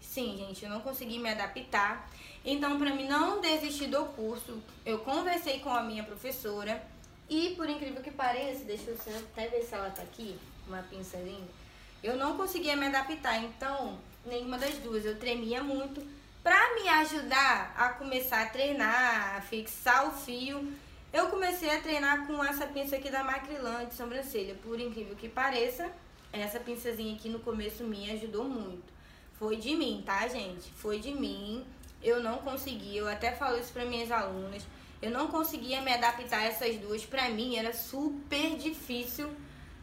Sim, 0.00 0.36
gente, 0.38 0.64
eu 0.64 0.70
não 0.70 0.80
consegui 0.80 1.18
me 1.18 1.28
adaptar. 1.28 2.08
Então, 2.44 2.78
para 2.78 2.94
mim 2.94 3.06
não 3.06 3.40
desistir 3.40 3.88
do 3.88 4.04
curso, 4.06 4.62
eu 4.84 4.98
conversei 5.00 5.60
com 5.60 5.70
a 5.70 5.82
minha 5.82 6.02
professora 6.02 6.82
e, 7.28 7.50
por 7.50 7.68
incrível 7.68 8.02
que 8.02 8.10
pareça, 8.10 8.64
deixa 8.64 8.90
eu 8.90 9.18
até 9.18 9.48
ver 9.48 9.62
se 9.62 9.74
ela 9.74 9.90
tá 9.90 10.02
aqui, 10.02 10.38
uma 10.66 10.82
pincelinha. 10.82 11.48
Eu 12.02 12.16
não 12.16 12.36
conseguia 12.36 12.76
me 12.76 12.86
adaptar, 12.86 13.42
então, 13.44 13.98
nenhuma 14.24 14.56
das 14.58 14.74
duas. 14.78 15.04
Eu 15.04 15.18
tremia 15.18 15.62
muito. 15.62 16.02
Para 16.42 16.74
me 16.74 16.88
ajudar 16.88 17.74
a 17.76 17.90
começar 17.90 18.42
a 18.42 18.46
treinar, 18.46 19.36
a 19.36 19.40
fixar 19.42 20.08
o 20.08 20.12
fio, 20.12 20.72
eu 21.12 21.28
comecei 21.28 21.68
a 21.68 21.80
treinar 21.80 22.26
com 22.26 22.42
essa 22.42 22.66
pinça 22.66 22.96
aqui 22.96 23.10
da 23.10 23.22
Macrilan 23.22 23.84
de 23.84 23.94
sobrancelha. 23.94 24.54
Por 24.62 24.80
incrível 24.80 25.14
que 25.14 25.28
pareça, 25.28 25.90
essa 26.32 26.58
pinçazinha 26.58 27.14
aqui 27.14 27.28
no 27.28 27.40
começo 27.40 27.84
me 27.84 28.10
ajudou 28.12 28.44
muito. 28.44 28.90
Foi 29.38 29.56
de 29.56 29.74
mim, 29.74 30.02
tá, 30.06 30.26
gente? 30.28 30.70
Foi 30.70 30.98
de 30.98 31.12
mim. 31.12 31.66
Eu 32.02 32.22
não 32.22 32.38
consegui, 32.38 32.96
eu 32.96 33.08
até 33.08 33.32
falo 33.32 33.58
isso 33.58 33.72
para 33.72 33.84
minhas 33.84 34.10
alunas. 34.10 34.66
Eu 35.02 35.10
não 35.10 35.28
conseguia 35.28 35.80
me 35.80 35.92
adaptar 35.92 36.40
a 36.40 36.44
essas 36.44 36.76
duas. 36.76 37.04
Para 37.04 37.28
mim 37.30 37.56
era 37.56 37.72
super 37.72 38.56
difícil 38.56 39.30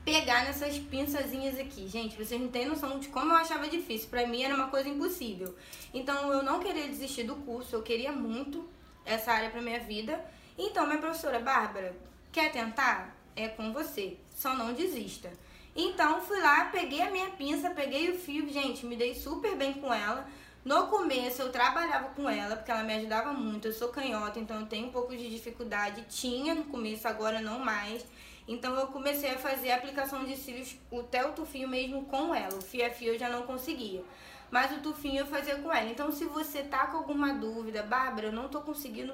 pegar 0.06 0.46
nessas 0.46 0.78
pinçazinhas 0.78 1.60
aqui. 1.60 1.88
Gente, 1.88 2.16
vocês 2.16 2.40
não 2.40 2.48
têm 2.48 2.66
noção 2.66 3.00
de 3.00 3.08
como 3.10 3.32
eu 3.32 3.36
achava 3.36 3.68
difícil. 3.68 4.10
Pra 4.10 4.26
mim 4.28 4.44
era 4.44 4.56
uma 4.56 4.68
coisa 4.68 4.88
impossível. 4.88 5.56
Então 5.94 6.32
eu 6.32 6.44
não 6.44 6.60
queria 6.60 6.88
desistir 6.88 7.24
do 7.24 7.36
curso, 7.36 7.76
eu 7.76 7.82
queria 7.82 8.12
muito 8.12 8.68
essa 9.06 9.32
área 9.32 9.50
pra 9.50 9.62
minha 9.62 9.80
vida. 9.80 10.24
Então 10.58 10.86
minha 10.86 11.00
professora, 11.00 11.40
Bárbara, 11.40 11.96
quer 12.32 12.52
tentar? 12.52 13.16
É 13.36 13.48
com 13.48 13.74
você. 13.74 14.18
Só 14.36 14.54
não 14.54 14.74
desista. 14.74 15.32
Então 15.76 16.22
fui 16.22 16.40
lá, 16.40 16.66
peguei 16.66 17.02
a 17.02 17.12
minha 17.12 17.30
pinça, 17.32 17.70
peguei 17.70 18.10
o 18.10 18.18
fio, 18.18 18.50
gente, 18.50 18.86
me 18.86 18.96
dei 18.96 19.14
super 19.14 19.56
bem 19.56 19.74
com 19.74 19.94
ela. 19.94 20.28
No 20.68 20.88
começo 20.88 21.42
eu 21.42 21.50
trabalhava 21.50 22.10
com 22.10 22.30
ela, 22.30 22.58
porque 22.58 22.70
ela 22.70 22.84
me 22.84 22.94
ajudava 22.96 23.32
muito. 23.32 23.70
Eu 23.70 23.74
sou 23.74 23.88
canhota, 23.88 24.38
então 24.38 24.60
eu 24.60 24.66
tenho 24.66 24.88
um 24.88 24.92
pouco 24.92 25.16
de 25.16 25.30
dificuldade. 25.30 26.04
Tinha 26.10 26.54
no 26.54 26.66
começo, 26.66 27.08
agora 27.08 27.40
não 27.40 27.58
mais. 27.58 28.06
Então 28.46 28.76
eu 28.76 28.88
comecei 28.88 29.30
a 29.30 29.38
fazer 29.38 29.72
a 29.72 29.78
aplicação 29.78 30.26
de 30.26 30.36
cílios, 30.36 30.76
até 30.92 31.26
o 31.26 31.32
tufinho 31.32 31.70
mesmo 31.70 32.04
com 32.08 32.36
ela. 32.36 32.54
O 32.58 32.62
fio 32.62 32.86
a 32.86 32.90
fio 32.90 33.14
eu 33.14 33.18
já 33.18 33.30
não 33.30 33.44
conseguia. 33.44 34.04
Mas 34.52 34.70
o 34.76 34.82
tufinho 34.82 35.22
eu 35.22 35.26
fazia 35.26 35.56
com 35.56 35.72
ela. 35.72 35.90
Então 35.90 36.12
se 36.12 36.26
você 36.26 36.62
tá 36.64 36.88
com 36.88 36.98
alguma 36.98 37.34
dúvida, 37.34 37.82
Bárbara, 37.84 38.28
eu 38.28 38.34
não 38.34 38.50
tô 38.50 38.60
conseguindo 38.60 39.14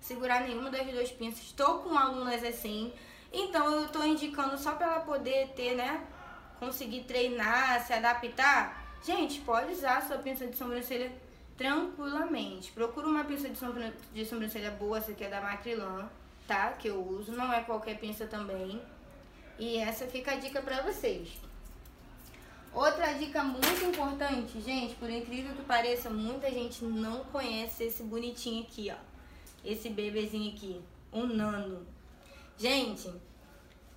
segurar 0.00 0.40
nenhuma 0.40 0.70
das 0.70 0.88
duas 0.88 1.12
pinças. 1.12 1.44
Estou 1.44 1.78
com 1.84 1.96
alunas 1.96 2.42
assim 2.42 2.92
então 3.32 3.70
eu 3.70 3.84
estou 3.84 4.04
indicando 4.04 4.58
só 4.58 4.72
para 4.72 4.86
ela 4.86 5.00
poder 5.00 5.48
ter, 5.54 5.76
né? 5.76 6.04
Conseguir 6.58 7.04
treinar, 7.04 7.80
se 7.86 7.92
adaptar. 7.92 8.79
Gente, 9.02 9.40
pode 9.40 9.72
usar 9.72 9.98
a 9.98 10.02
sua 10.02 10.18
pinça 10.18 10.46
de 10.46 10.56
sobrancelha 10.56 11.10
tranquilamente. 11.56 12.72
Procura 12.72 13.06
uma 13.06 13.24
pinça 13.24 13.48
de, 13.48 13.56
sombra, 13.56 13.92
de 14.12 14.24
sobrancelha 14.24 14.70
boa, 14.70 14.98
essa 14.98 15.12
aqui 15.12 15.24
é 15.24 15.28
da 15.28 15.40
Macrilan, 15.40 16.08
tá? 16.46 16.72
Que 16.72 16.88
eu 16.88 17.06
uso, 17.06 17.32
não 17.32 17.52
é 17.52 17.62
qualquer 17.62 17.98
pinça 17.98 18.26
também. 18.26 18.80
E 19.58 19.76
essa 19.76 20.06
fica 20.06 20.32
a 20.32 20.36
dica 20.36 20.60
pra 20.62 20.82
vocês. 20.82 21.28
Outra 22.72 23.12
dica 23.14 23.42
muito 23.42 23.84
importante, 23.84 24.60
gente, 24.60 24.94
por 24.94 25.10
incrível 25.10 25.54
que 25.56 25.62
pareça, 25.62 26.08
muita 26.08 26.48
gente 26.50 26.84
não 26.84 27.24
conhece 27.24 27.84
esse 27.84 28.02
bonitinho 28.02 28.62
aqui, 28.62 28.92
ó. 28.92 29.10
Esse 29.64 29.88
bebezinho 29.88 30.52
aqui, 30.52 30.80
o 31.10 31.26
Nano. 31.26 31.86
Gente, 32.56 33.12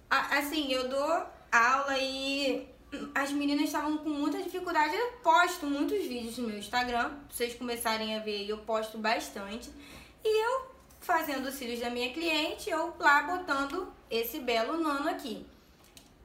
assim, 0.09 0.71
eu 0.71 0.89
dou 0.89 1.25
aula 1.51 1.97
e 1.99 2.67
as 3.13 3.31
meninas 3.31 3.65
estavam 3.65 3.97
com 3.97 4.09
muita 4.09 4.41
dificuldade. 4.41 4.95
Eu 4.95 5.13
posto 5.23 5.65
muitos 5.65 6.05
vídeos 6.05 6.37
no 6.37 6.47
meu 6.47 6.57
Instagram. 6.57 7.09
Pra 7.09 7.19
vocês 7.29 7.55
começarem 7.55 8.15
a 8.15 8.19
ver, 8.19 8.47
eu 8.47 8.57
posto 8.59 8.97
bastante. 8.97 9.69
E 10.23 10.45
eu 10.45 10.73
fazendo 10.99 11.47
os 11.47 11.55
cílios 11.55 11.79
da 11.79 11.89
minha 11.89 12.13
cliente, 12.13 12.69
eu 12.69 12.93
lá 12.97 13.23
botando 13.23 13.91
esse 14.09 14.39
belo 14.39 14.77
nano 14.77 15.09
aqui. 15.09 15.45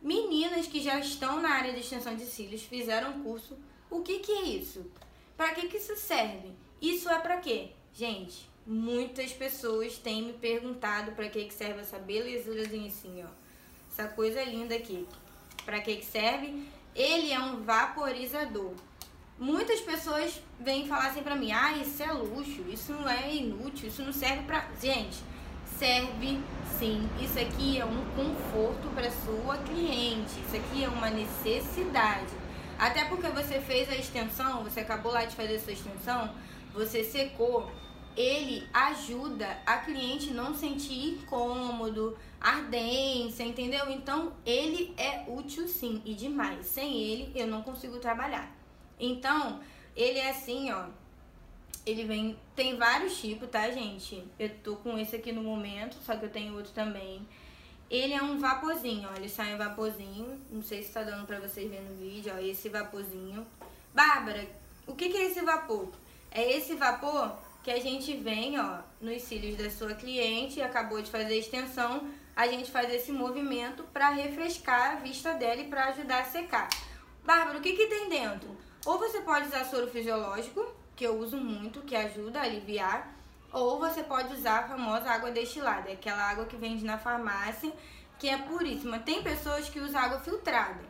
Meninas 0.00 0.66
que 0.66 0.80
já 0.80 0.98
estão 0.98 1.40
na 1.40 1.50
área 1.50 1.72
de 1.72 1.80
extensão 1.80 2.14
de 2.14 2.24
cílios, 2.24 2.62
fizeram 2.62 3.20
curso. 3.22 3.58
O 3.90 4.02
que 4.02 4.20
que 4.20 4.30
é 4.30 4.42
isso? 4.42 4.90
Para 5.36 5.54
que 5.54 5.66
que 5.66 5.78
isso 5.78 5.96
serve? 5.96 6.52
Isso 6.80 7.08
é 7.08 7.18
para 7.18 7.38
quê? 7.38 7.70
Gente, 7.92 8.48
Muitas 8.70 9.32
pessoas 9.32 9.96
têm 9.96 10.24
me 10.24 10.34
perguntado 10.34 11.12
para 11.12 11.30
que, 11.30 11.46
que 11.46 11.54
serve 11.54 11.80
essa 11.80 11.98
belezurazinha 11.98 12.88
assim, 12.88 13.24
ó. 13.24 13.28
Essa 13.90 14.08
coisa 14.08 14.44
linda 14.44 14.74
aqui. 14.74 15.06
Para 15.68 15.80
que, 15.80 15.96
que 15.96 16.06
serve? 16.06 16.66
Ele 16.96 17.30
é 17.30 17.38
um 17.38 17.62
vaporizador. 17.62 18.72
Muitas 19.38 19.82
pessoas 19.82 20.40
vêm 20.58 20.88
falar 20.88 21.08
assim 21.08 21.22
pra 21.22 21.36
mim: 21.36 21.52
ah, 21.52 21.76
isso 21.76 22.02
é 22.02 22.10
luxo, 22.10 22.64
isso 22.70 22.94
não 22.94 23.06
é 23.06 23.34
inútil, 23.34 23.88
isso 23.88 24.00
não 24.00 24.10
serve 24.10 24.44
pra. 24.44 24.66
Gente, 24.80 25.18
serve 25.78 26.40
sim. 26.78 27.06
Isso 27.20 27.38
aqui 27.38 27.78
é 27.78 27.84
um 27.84 28.02
conforto 28.16 28.88
para 28.94 29.10
sua 29.10 29.58
cliente. 29.58 30.40
Isso 30.46 30.56
aqui 30.56 30.84
é 30.84 30.88
uma 30.88 31.10
necessidade. 31.10 32.32
Até 32.78 33.04
porque 33.04 33.28
você 33.28 33.60
fez 33.60 33.90
a 33.90 33.94
extensão, 33.94 34.64
você 34.64 34.80
acabou 34.80 35.12
lá 35.12 35.26
de 35.26 35.36
fazer 35.36 35.56
a 35.56 35.60
sua 35.60 35.74
extensão, 35.74 36.34
você 36.72 37.04
secou 37.04 37.70
ele 38.18 38.68
ajuda 38.74 39.46
a 39.64 39.76
cliente 39.76 40.32
não 40.32 40.52
sentir 40.52 41.10
incômodo, 41.10 42.18
ardência, 42.40 43.42
entendeu? 43.42 43.90
Então, 43.90 44.32
ele 44.44 44.94
é 44.96 45.24
útil 45.28 45.66
sim 45.66 46.02
e 46.04 46.14
demais. 46.14 46.66
Sem 46.66 46.96
ele, 47.02 47.32
eu 47.34 47.46
não 47.46 47.62
consigo 47.62 47.98
trabalhar. 47.98 48.54
Então, 48.98 49.60
ele 49.96 50.18
é 50.18 50.30
assim, 50.30 50.70
ó. 50.72 50.86
Ele 51.86 52.04
vem, 52.04 52.36
tem 52.54 52.76
vários 52.76 53.18
tipos, 53.18 53.48
tá, 53.48 53.70
gente? 53.70 54.22
Eu 54.38 54.50
tô 54.58 54.76
com 54.76 54.98
esse 54.98 55.16
aqui 55.16 55.32
no 55.32 55.42
momento, 55.42 55.96
só 56.04 56.16
que 56.16 56.26
eu 56.26 56.30
tenho 56.30 56.54
outro 56.54 56.72
também. 56.72 57.26
Ele 57.90 58.12
é 58.12 58.22
um 58.22 58.38
vaporzinho, 58.38 59.08
ó. 59.10 59.16
Ele 59.16 59.28
sai 59.28 59.54
um 59.54 59.58
vaporzinho. 59.58 60.40
Não 60.50 60.62
sei 60.62 60.82
se 60.82 60.92
tá 60.92 61.02
dando 61.02 61.26
pra 61.26 61.40
vocês 61.40 61.70
verem 61.70 61.86
no 61.86 61.96
vídeo, 61.96 62.32
ó. 62.34 62.38
Esse 62.38 62.68
vaporzinho. 62.68 63.46
Bárbara, 63.94 64.46
o 64.86 64.94
que, 64.94 65.08
que 65.08 65.16
é 65.16 65.24
esse 65.24 65.40
vapor? 65.40 65.88
É 66.30 66.52
esse 66.52 66.74
vapor 66.74 67.38
que 67.62 67.70
a 67.70 67.80
gente 67.80 68.16
vem, 68.16 68.58
ó, 68.58 68.78
nos 69.00 69.22
cílios 69.22 69.58
da 69.58 69.70
sua 69.70 69.94
cliente, 69.94 70.60
acabou 70.60 71.02
de 71.02 71.10
fazer 71.10 71.34
a 71.34 71.36
extensão, 71.36 72.08
a 72.38 72.46
gente 72.46 72.70
faz 72.70 72.88
esse 72.94 73.10
movimento 73.10 73.82
para 73.92 74.10
refrescar 74.10 74.92
a 74.92 74.94
vista 74.94 75.34
dela 75.34 75.60
e 75.60 75.66
para 75.66 75.86
ajudar 75.86 76.20
a 76.20 76.24
secar. 76.24 76.68
Bárbara, 77.24 77.58
o 77.58 77.60
que 77.60 77.72
que 77.72 77.88
tem 77.88 78.08
dentro? 78.08 78.56
Ou 78.86 78.96
você 78.96 79.20
pode 79.22 79.48
usar 79.48 79.64
soro 79.64 79.88
fisiológico, 79.88 80.64
que 80.94 81.04
eu 81.04 81.18
uso 81.18 81.36
muito, 81.36 81.82
que 81.82 81.96
ajuda 81.96 82.38
a 82.38 82.44
aliviar, 82.44 83.12
ou 83.52 83.80
você 83.80 84.04
pode 84.04 84.32
usar 84.32 84.60
a 84.60 84.68
famosa 84.68 85.10
água 85.10 85.32
destilada, 85.32 85.90
aquela 85.90 86.30
água 86.30 86.44
que 86.44 86.54
vende 86.54 86.84
na 86.84 86.96
farmácia, 86.96 87.72
que 88.20 88.28
é 88.28 88.38
puríssima. 88.38 89.00
Tem 89.00 89.20
pessoas 89.20 89.68
que 89.68 89.80
usam 89.80 90.00
água 90.00 90.20
filtrada, 90.20 90.84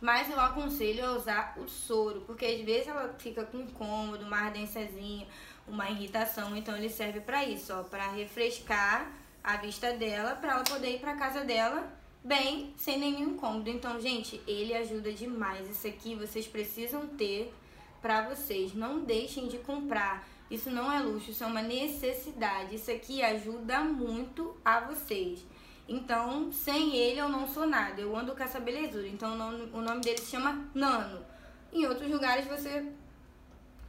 mas 0.00 0.30
eu 0.30 0.38
aconselho 0.38 1.04
a 1.04 1.12
usar 1.16 1.54
o 1.56 1.66
soro, 1.68 2.20
porque 2.20 2.46
às 2.46 2.60
vezes 2.60 2.86
ela 2.86 3.12
fica 3.18 3.44
com 3.44 3.58
incômodo, 3.58 4.24
uma 4.24 4.38
ardênciazinha, 4.38 5.26
uma 5.66 5.90
irritação, 5.90 6.56
então 6.56 6.76
ele 6.76 6.88
serve 6.88 7.20
para 7.20 7.44
isso, 7.44 7.74
ó, 7.74 7.82
para 7.82 8.06
refrescar 8.12 9.10
a 9.42 9.56
vista 9.56 9.92
dela, 9.92 10.34
para 10.34 10.52
ela 10.52 10.64
poder 10.64 10.96
ir 10.96 11.00
para 11.00 11.16
casa 11.16 11.44
dela 11.44 11.92
bem, 12.24 12.72
sem 12.76 12.98
nenhum 12.98 13.30
incômodo. 13.30 13.68
Então, 13.68 14.00
gente, 14.00 14.40
ele 14.46 14.74
ajuda 14.74 15.12
demais. 15.12 15.68
Isso 15.68 15.86
aqui 15.86 16.14
vocês 16.14 16.46
precisam 16.46 17.06
ter 17.06 17.52
para 18.00 18.28
vocês. 18.28 18.74
Não 18.74 19.00
deixem 19.00 19.48
de 19.48 19.58
comprar. 19.58 20.26
Isso 20.50 20.70
não 20.70 20.92
é 20.92 21.00
luxo, 21.00 21.30
isso 21.30 21.42
é 21.42 21.46
uma 21.46 21.62
necessidade. 21.62 22.76
Isso 22.76 22.90
aqui 22.90 23.22
ajuda 23.22 23.80
muito 23.80 24.56
a 24.64 24.80
vocês. 24.80 25.44
Então, 25.88 26.52
sem 26.52 26.96
ele 26.96 27.20
eu 27.20 27.28
não 27.28 27.48
sou 27.48 27.66
nada. 27.66 28.00
Eu 28.00 28.16
ando 28.16 28.36
com 28.36 28.42
essa 28.42 28.60
belezura. 28.60 29.08
Então, 29.08 29.32
o 29.34 29.80
nome, 29.80 30.00
dele 30.00 30.18
se 30.18 30.30
chama 30.30 30.68
Nano. 30.74 31.24
Em 31.72 31.86
outros 31.86 32.10
lugares 32.10 32.46
você 32.46 32.86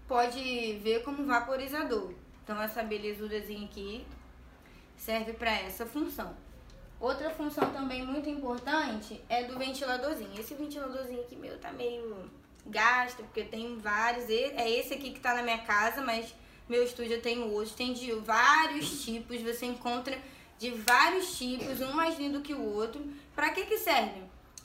pode 0.07 0.79
ver 0.81 1.03
como 1.03 1.25
vaporizador. 1.25 2.13
Então 2.43 2.61
essa 2.61 2.83
belezurazinha 2.83 3.65
aqui 3.65 4.05
serve 4.97 5.33
para 5.33 5.51
essa 5.51 5.85
função. 5.85 6.35
Outra 6.99 7.29
função 7.29 7.69
também 7.71 8.05
muito 8.05 8.29
importante 8.29 9.21
é 9.27 9.43
do 9.43 9.57
ventiladorzinho. 9.57 10.39
Esse 10.39 10.53
ventiladorzinho 10.53 11.21
aqui 11.21 11.35
meu 11.35 11.57
tá 11.57 11.71
meio 11.73 12.29
gasto, 12.65 13.17
porque 13.23 13.43
tem 13.43 13.77
vários. 13.77 14.29
É 14.29 14.69
esse 14.69 14.93
aqui 14.93 15.11
que 15.11 15.19
tá 15.19 15.33
na 15.33 15.41
minha 15.41 15.57
casa, 15.59 16.01
mas 16.01 16.33
meu 16.69 16.83
estúdio 16.83 17.15
eu 17.15 17.21
tenho 17.21 17.51
outros. 17.51 17.75
Tem 17.75 17.93
de 17.93 18.11
vários 18.13 19.03
tipos, 19.03 19.41
você 19.41 19.65
encontra 19.65 20.17
de 20.57 20.71
vários 20.71 21.37
tipos, 21.37 21.81
um 21.81 21.91
mais 21.91 22.17
lindo 22.17 22.41
que 22.41 22.53
o 22.53 22.73
outro. 22.73 23.05
Para 23.35 23.49
que 23.49 23.65
que 23.65 23.77
serve? 23.77 24.21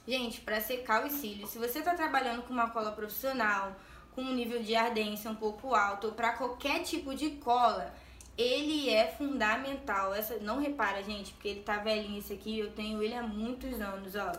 Gente, 0.06 0.40
para 0.40 0.60
secar 0.60 1.04
os 1.04 1.12
cílios. 1.14 1.50
Se 1.50 1.58
você 1.58 1.82
tá 1.82 1.94
trabalhando 1.94 2.42
com 2.42 2.52
uma 2.52 2.70
cola 2.70 2.92
profissional, 2.92 3.74
com 4.12 4.22
um 4.22 4.32
nível 4.32 4.62
de 4.62 4.74
ardência 4.74 5.30
um 5.30 5.34
pouco 5.34 5.74
alto, 5.74 6.06
ou 6.06 6.12
para 6.12 6.32
qualquer 6.32 6.82
tipo 6.82 7.14
de 7.14 7.30
cola, 7.30 7.92
ele 8.38 8.88
é 8.88 9.08
fundamental. 9.08 10.14
Essa 10.14 10.38
não 10.38 10.60
repara, 10.60 11.02
gente, 11.02 11.32
porque 11.32 11.48
ele 11.48 11.60
tá 11.60 11.78
velhinho 11.78 12.18
esse 12.18 12.32
aqui, 12.32 12.58
eu 12.58 12.70
tenho 12.70 13.02
ele 13.02 13.14
há 13.14 13.22
muitos 13.22 13.80
anos, 13.80 14.14
ó. 14.14 14.32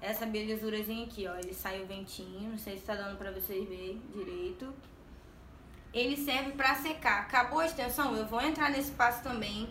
Essa 0.00 0.26
belezurazinha 0.26 1.04
aqui, 1.06 1.26
ó, 1.28 1.36
ele 1.36 1.54
sai 1.54 1.82
o 1.82 1.86
ventinho, 1.86 2.50
não 2.50 2.58
sei 2.58 2.76
se 2.76 2.84
tá 2.84 2.94
dando 2.94 3.16
para 3.16 3.30
vocês 3.30 3.68
verem 3.68 4.02
direito. 4.14 4.72
Ele 5.92 6.16
serve 6.16 6.52
para 6.52 6.74
secar. 6.74 7.20
Acabou 7.20 7.60
a 7.60 7.66
extensão, 7.66 8.16
eu 8.16 8.26
vou 8.26 8.40
entrar 8.40 8.70
nesse 8.70 8.90
passo 8.92 9.22
também 9.22 9.68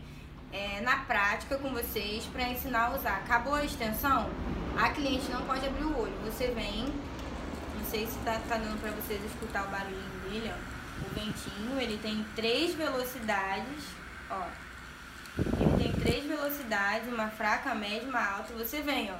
é, 0.52 0.82
na 0.82 0.98
prática 1.06 1.58
com 1.58 1.70
vocês 1.72 2.26
para 2.28 2.50
ensinar 2.50 2.92
a 2.92 2.96
usar. 2.96 3.18
Acabou 3.18 3.56
a 3.56 3.66
extensão, 3.66 4.30
a 4.78 4.90
cliente 4.90 5.30
não 5.30 5.46
pode 5.46 5.66
abrir 5.66 5.84
o 5.84 6.00
olho. 6.00 6.14
Você 6.26 6.48
vem 6.48 6.92
sei 7.96 8.06
se 8.08 8.18
tá, 8.20 8.40
tá 8.50 8.58
dando 8.58 8.80
pra 8.82 8.92
vocês 8.92 9.24
escutar 9.24 9.68
o 9.68 9.70
barulhinho 9.70 10.20
dele, 10.30 10.52
ó. 10.54 10.75
O 11.02 11.20
ventinho, 11.20 11.80
ele 11.80 11.98
tem 11.98 12.26
três 12.36 12.74
velocidades, 12.76 13.84
ó. 14.30 14.48
Ele 15.38 15.84
tem 15.84 15.92
três 15.94 16.26
velocidades, 16.26 17.12
uma 17.12 17.30
fraca, 17.30 17.76
média, 17.76 18.08
uma 18.08 18.24
alta. 18.24 18.54
Você 18.54 18.82
vem, 18.82 19.12
ó, 19.12 19.18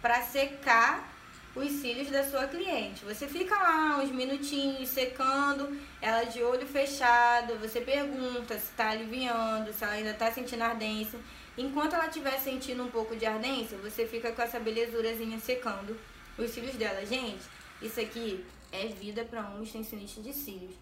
pra 0.00 0.22
secar 0.22 1.18
os 1.54 1.70
cílios 1.72 2.08
da 2.10 2.24
sua 2.24 2.46
cliente. 2.46 3.04
Você 3.04 3.26
fica 3.26 3.54
lá 3.56 3.98
uns 3.98 4.10
minutinhos 4.10 4.88
secando, 4.88 5.76
ela 6.00 6.24
de 6.24 6.42
olho 6.42 6.66
fechado, 6.66 7.58
você 7.58 7.80
pergunta 7.80 8.54
se 8.54 8.66
está 8.66 8.90
aliviando, 8.90 9.72
se 9.72 9.82
ela 9.82 9.94
ainda 9.94 10.10
está 10.10 10.30
sentindo 10.30 10.62
ardência. 10.62 11.18
Enquanto 11.56 11.94
ela 11.94 12.06
estiver 12.06 12.38
sentindo 12.38 12.84
um 12.84 12.90
pouco 12.90 13.16
de 13.16 13.26
ardência, 13.26 13.76
você 13.78 14.06
fica 14.06 14.30
com 14.30 14.42
essa 14.42 14.60
belezurazinha 14.60 15.38
secando 15.40 15.98
os 16.36 16.50
cílios 16.50 16.76
dela. 16.76 17.04
Gente, 17.04 17.42
isso 17.82 18.00
aqui 18.00 18.44
é 18.70 18.86
vida 18.86 19.24
para 19.24 19.42
um 19.50 19.62
extensionista 19.62 20.20
de 20.20 20.32
cílios. 20.32 20.74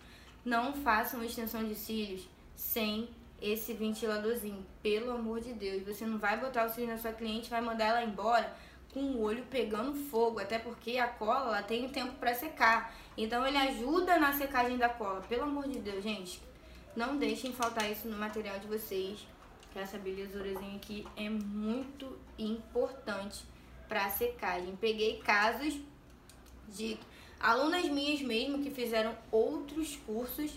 Não 0.46 0.72
faça 0.72 1.16
uma 1.16 1.26
extensão 1.26 1.64
de 1.64 1.74
cílios 1.74 2.28
sem 2.54 3.10
esse 3.42 3.72
ventiladorzinho, 3.72 4.64
pelo 4.80 5.10
amor 5.10 5.40
de 5.40 5.52
Deus. 5.52 5.82
Você 5.82 6.06
não 6.06 6.18
vai 6.18 6.38
botar 6.38 6.66
o 6.66 6.70
cílio 6.70 6.88
na 6.88 6.98
sua 6.98 7.12
cliente, 7.12 7.50
vai 7.50 7.60
mandar 7.60 7.86
ela 7.86 8.04
embora 8.04 8.54
com 8.94 9.00
o 9.00 9.22
olho 9.22 9.44
pegando 9.50 9.92
fogo, 9.92 10.38
até 10.38 10.56
porque 10.56 10.98
a 10.98 11.08
cola 11.08 11.48
ela 11.48 11.62
tem 11.64 11.88
tempo 11.88 12.12
para 12.20 12.32
secar. 12.32 12.94
Então 13.18 13.44
ele 13.44 13.56
ajuda 13.56 14.20
na 14.20 14.32
secagem 14.34 14.78
da 14.78 14.88
cola. 14.88 15.20
Pelo 15.22 15.42
amor 15.42 15.66
de 15.66 15.80
Deus, 15.80 16.04
gente, 16.04 16.40
não 16.94 17.16
deixem 17.16 17.52
faltar 17.52 17.90
isso 17.90 18.06
no 18.06 18.16
material 18.16 18.60
de 18.60 18.68
vocês. 18.68 19.26
Que 19.72 19.80
essa 19.80 19.98
belezurazinha 19.98 20.76
aqui 20.76 21.04
é 21.16 21.28
muito 21.28 22.16
importante 22.38 23.44
para 23.88 24.08
secagem. 24.10 24.76
Peguei 24.76 25.18
casos 25.18 25.76
de 26.68 26.96
alunas 27.40 27.84
minhas 27.88 28.20
mesmo 28.20 28.62
que 28.62 28.70
fizeram 28.70 29.16
outros 29.30 29.96
cursos, 30.06 30.52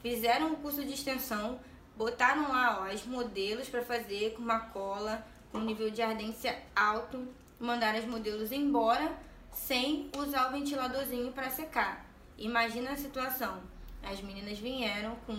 fizeram 0.00 0.52
o 0.52 0.56
curso 0.56 0.84
de 0.84 0.92
extensão, 0.92 1.60
botaram 1.96 2.48
lá 2.48 2.82
ó, 2.82 2.94
os 2.94 3.04
modelos 3.04 3.68
para 3.68 3.82
fazer 3.82 4.34
com 4.34 4.42
uma 4.42 4.60
cola 4.60 5.24
com 5.50 5.58
nível 5.60 5.90
de 5.90 6.00
ardência 6.00 6.58
alto, 6.74 7.28
mandaram 7.60 7.98
os 7.98 8.06
modelos 8.06 8.50
embora 8.50 9.12
sem 9.52 10.10
usar 10.16 10.48
o 10.48 10.52
ventiladorzinho 10.52 11.30
para 11.32 11.50
secar. 11.50 12.06
Imagina 12.38 12.92
a 12.92 12.96
situação. 12.96 13.62
As 14.02 14.20
meninas 14.20 14.58
vieram 14.58 15.14
com 15.26 15.36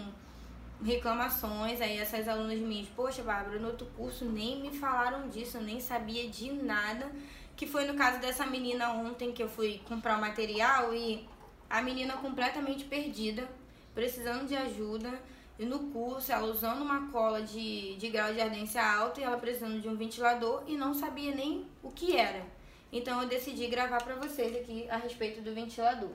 reclamações, 0.83 1.81
aí 1.81 1.97
essas 1.97 2.27
alunas 2.27 2.59
minhas, 2.59 2.87
poxa, 2.89 3.23
Bárbara, 3.23 3.59
no 3.59 3.69
outro 3.69 3.87
curso 3.97 4.25
nem 4.25 4.61
me 4.61 4.77
falaram 4.77 5.27
disso, 5.29 5.59
nem 5.59 5.79
sabia 5.79 6.29
de 6.29 6.51
nada 6.51 7.09
que 7.55 7.67
foi 7.67 7.85
no 7.85 7.93
caso 7.93 8.19
dessa 8.19 8.45
menina 8.45 8.91
ontem 8.91 9.31
que 9.31 9.43
eu 9.43 9.49
fui 9.49 9.81
comprar 9.87 10.17
o 10.17 10.21
material 10.21 10.93
e 10.93 11.27
a 11.69 11.81
menina 11.81 12.17
completamente 12.17 12.85
perdida, 12.85 13.47
precisando 13.93 14.47
de 14.47 14.55
ajuda. 14.55 15.11
E 15.57 15.65
no 15.65 15.79
curso, 15.91 16.31
ela 16.31 16.47
usando 16.47 16.81
uma 16.81 17.11
cola 17.11 17.41
de, 17.41 17.95
de 17.95 18.09
grau 18.09 18.33
de 18.33 18.41
ardência 18.41 18.83
alto 18.83 19.19
e 19.19 19.23
ela 19.23 19.37
precisando 19.37 19.79
de 19.79 19.87
um 19.87 19.95
ventilador 19.95 20.63
e 20.67 20.75
não 20.75 20.93
sabia 20.93 21.33
nem 21.33 21.67
o 21.83 21.91
que 21.91 22.17
era. 22.17 22.43
Então 22.91 23.21
eu 23.21 23.27
decidi 23.27 23.67
gravar 23.67 24.03
para 24.03 24.15
vocês 24.15 24.55
aqui 24.55 24.87
a 24.89 24.97
respeito 24.97 25.41
do 25.41 25.53
ventilador. 25.53 26.11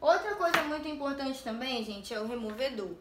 Outra 0.00 0.34
coisa 0.36 0.62
muito 0.64 0.86
importante 0.86 1.42
também, 1.42 1.84
gente, 1.84 2.12
é 2.12 2.20
o 2.20 2.26
removedor. 2.26 2.92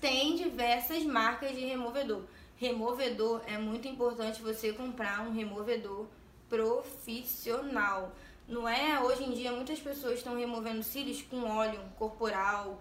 Tem 0.00 0.36
diversas 0.36 1.02
marcas 1.04 1.52
de 1.52 1.64
removedor. 1.64 2.22
Removedor 2.56 3.40
é 3.46 3.58
muito 3.58 3.88
importante 3.88 4.42
você 4.42 4.72
comprar 4.72 5.20
um 5.20 5.32
removedor 5.32 6.06
profissional. 6.54 8.14
Não 8.46 8.68
é? 8.68 9.00
Hoje 9.00 9.24
em 9.24 9.32
dia 9.32 9.50
muitas 9.50 9.80
pessoas 9.80 10.18
estão 10.18 10.36
removendo 10.36 10.82
cílios 10.82 11.22
com 11.22 11.42
óleo 11.42 11.80
corporal, 11.98 12.80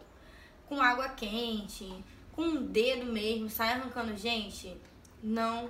com 0.67 0.79
água 0.79 1.09
quente, 1.09 1.91
com 2.33 2.43
um 2.43 2.65
dedo 2.65 3.05
mesmo, 3.11 3.49
sai 3.49 3.73
arrancando. 3.73 4.15
Gente, 4.15 4.77
não 5.23 5.69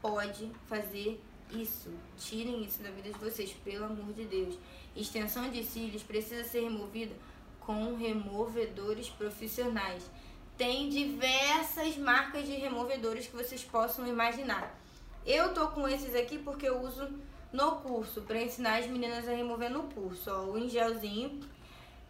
pode 0.00 0.50
fazer 0.66 1.20
isso. 1.50 1.90
Tirem 2.16 2.64
isso 2.64 2.82
da 2.82 2.90
vida 2.90 3.10
de 3.10 3.18
vocês, 3.18 3.52
pelo 3.64 3.84
amor 3.84 4.14
de 4.14 4.24
Deus. 4.24 4.58
Extensão 4.96 5.50
de 5.50 5.62
cílios 5.62 6.02
precisa 6.02 6.44
ser 6.44 6.62
removida 6.62 7.14
com 7.60 7.94
removedores 7.96 9.10
profissionais. 9.10 10.10
Tem 10.56 10.88
diversas 10.88 11.96
marcas 11.98 12.46
de 12.46 12.52
removedores 12.52 13.26
que 13.26 13.36
vocês 13.36 13.62
possam 13.64 14.06
imaginar. 14.06 14.78
Eu 15.26 15.52
tô 15.52 15.68
com 15.68 15.88
esses 15.88 16.14
aqui 16.14 16.38
porque 16.38 16.68
eu 16.68 16.80
uso 16.80 17.08
no 17.52 17.76
curso, 17.76 18.22
para 18.22 18.42
ensinar 18.42 18.78
as 18.78 18.86
meninas 18.86 19.28
a 19.28 19.32
remover 19.32 19.70
no 19.70 19.84
curso. 19.84 20.30
Ó, 20.30 20.44
o 20.44 20.68
gelzinho. 20.68 21.40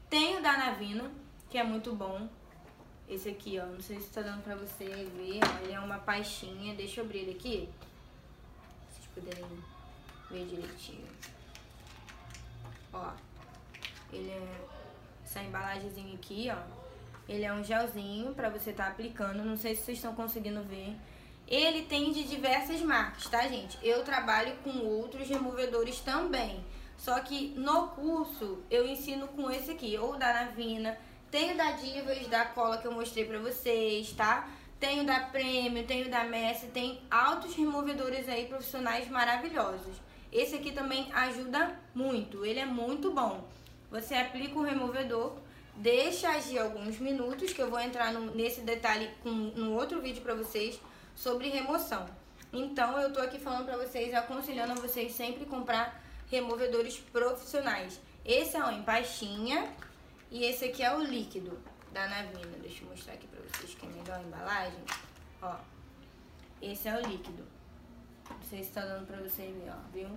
Tem 0.08 0.38
o 0.38 0.42
da 0.42 0.56
Navina, 0.56 1.10
que 1.50 1.58
é 1.58 1.64
muito 1.64 1.94
bom. 1.94 2.28
Esse 3.08 3.30
aqui, 3.30 3.58
ó, 3.58 3.66
não 3.66 3.80
sei 3.80 4.00
se 4.00 4.10
tá 4.10 4.22
dando 4.22 4.42
pra 4.42 4.54
você 4.54 4.84
ver, 4.84 5.40
ele 5.62 5.72
é 5.72 5.80
uma 5.80 5.98
pastinha. 5.98 6.74
Deixa 6.74 7.00
eu 7.00 7.04
abrir 7.04 7.20
ele 7.20 7.32
aqui. 7.32 7.68
Vocês 8.88 9.06
puderem 9.14 9.44
ver 10.30 10.46
direitinho. 10.46 11.06
Ó, 12.92 13.10
ele 14.12 14.30
é 14.30 14.66
essa 15.24 15.42
embalagemzinha 15.42 16.14
aqui, 16.14 16.48
ó. 16.50 16.82
Ele 17.28 17.44
é 17.44 17.52
um 17.52 17.64
gelzinho 17.64 18.34
pra 18.34 18.50
você 18.50 18.72
tá 18.72 18.88
aplicando. 18.88 19.44
Não 19.44 19.56
sei 19.56 19.74
se 19.74 19.82
vocês 19.82 19.98
estão 19.98 20.14
conseguindo 20.14 20.62
ver. 20.62 20.96
Ele 21.46 21.82
tem 21.82 22.12
de 22.12 22.24
diversas 22.24 22.80
marcas, 22.80 23.24
tá, 23.26 23.46
gente? 23.48 23.78
Eu 23.82 24.02
trabalho 24.04 24.54
com 24.64 24.70
outros 24.78 25.28
removedores 25.28 26.00
também. 26.00 26.64
Só 26.96 27.18
que 27.20 27.48
no 27.56 27.88
curso 27.88 28.62
eu 28.70 28.86
ensino 28.86 29.26
com 29.28 29.50
esse 29.50 29.72
aqui, 29.72 29.98
ou 29.98 30.16
da 30.16 30.32
Navina, 30.32 30.96
tenho 31.30 31.56
da 31.56 31.72
Divas, 31.72 32.26
da 32.28 32.44
cola 32.44 32.78
que 32.78 32.86
eu 32.86 32.92
mostrei 32.92 33.24
pra 33.24 33.38
vocês, 33.38 34.12
tá? 34.12 34.48
Tenho 34.78 35.04
da 35.04 35.20
Prêmio, 35.20 35.86
tenho 35.86 36.10
da 36.10 36.24
Messi, 36.24 36.66
tem 36.66 37.00
altos 37.10 37.54
removedores 37.54 38.28
aí 38.28 38.46
profissionais 38.46 39.08
maravilhosos. 39.08 39.96
Esse 40.32 40.56
aqui 40.56 40.72
também 40.72 41.10
ajuda 41.12 41.78
muito, 41.94 42.44
ele 42.44 42.60
é 42.60 42.66
muito 42.66 43.10
bom. 43.10 43.48
Você 43.90 44.14
aplica 44.14 44.58
o 44.58 44.62
removedor, 44.62 45.34
deixa 45.76 46.30
agir 46.30 46.58
alguns 46.58 46.98
minutos, 46.98 47.52
que 47.52 47.60
eu 47.60 47.68
vou 47.68 47.80
entrar 47.80 48.12
no, 48.12 48.34
nesse 48.34 48.60
detalhe 48.60 49.10
com, 49.22 49.30
no 49.30 49.74
outro 49.74 50.00
vídeo 50.00 50.22
pra 50.22 50.34
vocês 50.34 50.80
sobre 51.14 51.48
remoção. 51.48 52.06
Então 52.52 52.98
eu 53.00 53.12
tô 53.12 53.20
aqui 53.20 53.38
falando 53.38 53.64
pra 53.64 53.76
vocês, 53.76 54.12
aconselhando 54.12 54.72
a 54.72 54.74
vocês 54.74 55.12
sempre 55.12 55.46
comprar 55.46 56.02
removedores 56.30 56.98
profissionais. 56.98 58.00
Esse 58.24 58.56
é 58.56 58.64
o 58.64 58.70
em 58.70 58.82
pastinha 58.82 59.72
e 60.30 60.44
esse 60.44 60.66
aqui 60.66 60.82
é 60.82 60.94
o 60.94 61.02
líquido 61.02 61.58
da 61.92 62.06
Navina. 62.08 62.58
Deixa 62.60 62.84
eu 62.84 62.88
mostrar 62.88 63.14
aqui 63.14 63.26
pra 63.26 63.40
vocês 63.40 63.74
que 63.74 63.86
é 63.86 63.88
melhor 63.88 64.18
a 64.18 64.22
embalagem. 64.22 64.80
Ó, 65.40 65.56
esse 66.60 66.88
é 66.88 66.96
o 66.96 67.00
líquido. 67.00 67.44
Não 68.30 68.42
sei 68.48 68.62
se 68.62 68.70
tá 68.70 68.82
dando 68.82 69.06
pra 69.06 69.16
vocês 69.18 69.54
ver, 69.54 69.70
ó, 69.70 69.90
viu? 69.92 70.08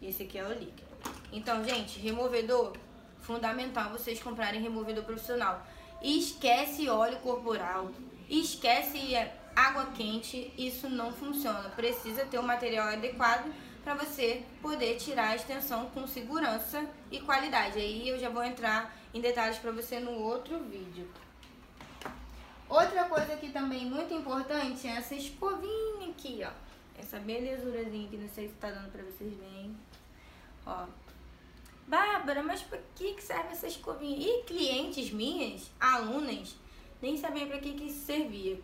Esse 0.00 0.24
aqui 0.24 0.38
é 0.38 0.44
o 0.44 0.52
líquido. 0.52 0.88
Então, 1.32 1.64
gente, 1.64 1.98
removedor, 1.98 2.76
fundamental 3.20 3.90
vocês 3.90 4.22
comprarem 4.22 4.60
removedor 4.60 5.04
profissional. 5.04 5.66
Esquece 6.00 6.88
óleo 6.88 7.18
corporal, 7.18 7.90
esquece 8.28 9.14
é, 9.14 9.36
água 9.58 9.86
quente, 9.86 10.52
isso 10.56 10.88
não 10.88 11.12
funciona. 11.12 11.68
Precisa 11.70 12.24
ter 12.24 12.38
o 12.38 12.42
um 12.42 12.46
material 12.46 12.88
adequado 12.88 13.52
para 13.82 13.94
você 13.94 14.44
poder 14.62 14.96
tirar 14.96 15.30
a 15.30 15.36
extensão 15.36 15.90
com 15.90 16.06
segurança 16.06 16.86
e 17.10 17.18
qualidade. 17.20 17.78
Aí 17.78 18.08
eu 18.08 18.18
já 18.18 18.28
vou 18.28 18.44
entrar 18.44 18.96
em 19.12 19.20
detalhes 19.20 19.58
para 19.58 19.72
você 19.72 19.98
no 19.98 20.12
outro 20.12 20.58
vídeo. 20.60 21.10
Outra 22.68 23.04
coisa 23.06 23.34
que 23.36 23.50
também 23.50 23.86
muito 23.86 24.14
importante 24.14 24.86
é 24.86 24.92
essa 24.92 25.14
escovinha 25.14 26.10
aqui, 26.10 26.42
ó. 26.44 26.52
Essa 26.96 27.18
belezurazinha 27.18 28.06
aqui, 28.06 28.16
não 28.16 28.28
sei 28.28 28.48
se 28.48 28.54
tá 28.54 28.70
dando 28.70 28.92
pra 28.92 29.02
vocês 29.02 29.32
verem. 29.34 29.76
Ó. 30.66 30.86
Bárbara, 31.86 32.42
mas 32.42 32.62
pra 32.62 32.78
que 32.94 33.20
serve 33.20 33.52
essa 33.52 33.66
escovinha? 33.66 34.18
E 34.18 34.42
clientes 34.44 35.10
minhas, 35.10 35.70
alunas, 35.80 36.54
nem 37.00 37.16
sabiam 37.16 37.48
pra 37.48 37.58
que 37.58 37.72
que 37.72 37.90
servia. 37.90 38.60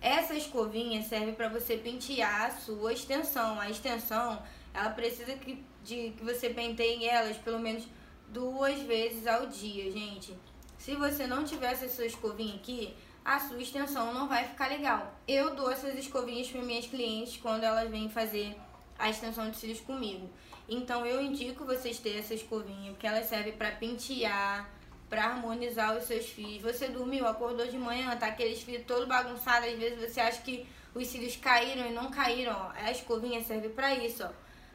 Essa 0.00 0.34
escovinha 0.34 1.02
serve 1.02 1.32
para 1.32 1.48
você 1.48 1.76
pentear 1.76 2.46
a 2.46 2.50
sua 2.50 2.92
extensão. 2.92 3.60
A 3.60 3.68
extensão, 3.68 4.42
ela 4.72 4.90
precisa 4.90 5.32
que, 5.34 5.64
de 5.82 6.12
que 6.16 6.24
você 6.24 6.50
penteie 6.50 7.06
elas 7.06 7.36
pelo 7.36 7.58
menos 7.58 7.84
duas 8.28 8.80
vezes 8.82 9.26
ao 9.26 9.46
dia, 9.46 9.90
gente. 9.90 10.36
Se 10.78 10.94
você 10.94 11.26
não 11.26 11.44
tivesse 11.44 11.86
essa 11.86 12.06
escovinha 12.06 12.54
aqui, 12.54 12.94
a 13.24 13.40
sua 13.40 13.60
extensão 13.60 14.14
não 14.14 14.28
vai 14.28 14.44
ficar 14.44 14.68
legal. 14.68 15.14
Eu 15.26 15.54
dou 15.54 15.70
essas 15.70 15.98
escovinhas 15.98 16.48
para 16.48 16.62
minhas 16.62 16.86
clientes 16.86 17.36
quando 17.36 17.64
elas 17.64 17.90
vêm 17.90 18.08
fazer 18.08 18.56
a 18.98 19.10
extensão 19.10 19.50
de 19.50 19.56
cílios 19.56 19.80
comigo. 19.80 20.30
Então 20.68 21.04
eu 21.04 21.20
indico 21.20 21.64
vocês 21.64 21.98
terem 21.98 22.20
essa 22.20 22.34
escovinha, 22.34 22.92
porque 22.92 23.06
ela 23.06 23.22
serve 23.22 23.52
para 23.52 23.72
pentear, 23.72 24.70
para 25.08 25.24
harmonizar 25.24 25.96
os 25.96 26.04
seus 26.04 26.26
fios. 26.26 26.62
Você 26.62 26.88
dormiu, 26.88 27.26
acordou 27.26 27.66
de 27.66 27.78
manhã, 27.78 28.16
tá 28.16 28.26
aqueles 28.26 28.62
fios 28.62 28.84
todo 28.84 29.06
bagunçado, 29.06 29.66
às 29.66 29.78
vezes 29.78 29.98
você 29.98 30.20
acha 30.20 30.42
que 30.42 30.66
os 30.94 31.06
cílios 31.06 31.36
caíram 31.36 31.86
e 31.86 31.92
não 31.92 32.10
caíram, 32.10 32.52
ó. 32.52 32.72
A 32.74 32.90
escovinha 32.90 33.42
serve 33.42 33.68
para 33.68 33.94
isso, 33.94 34.24
ó, 34.24 34.30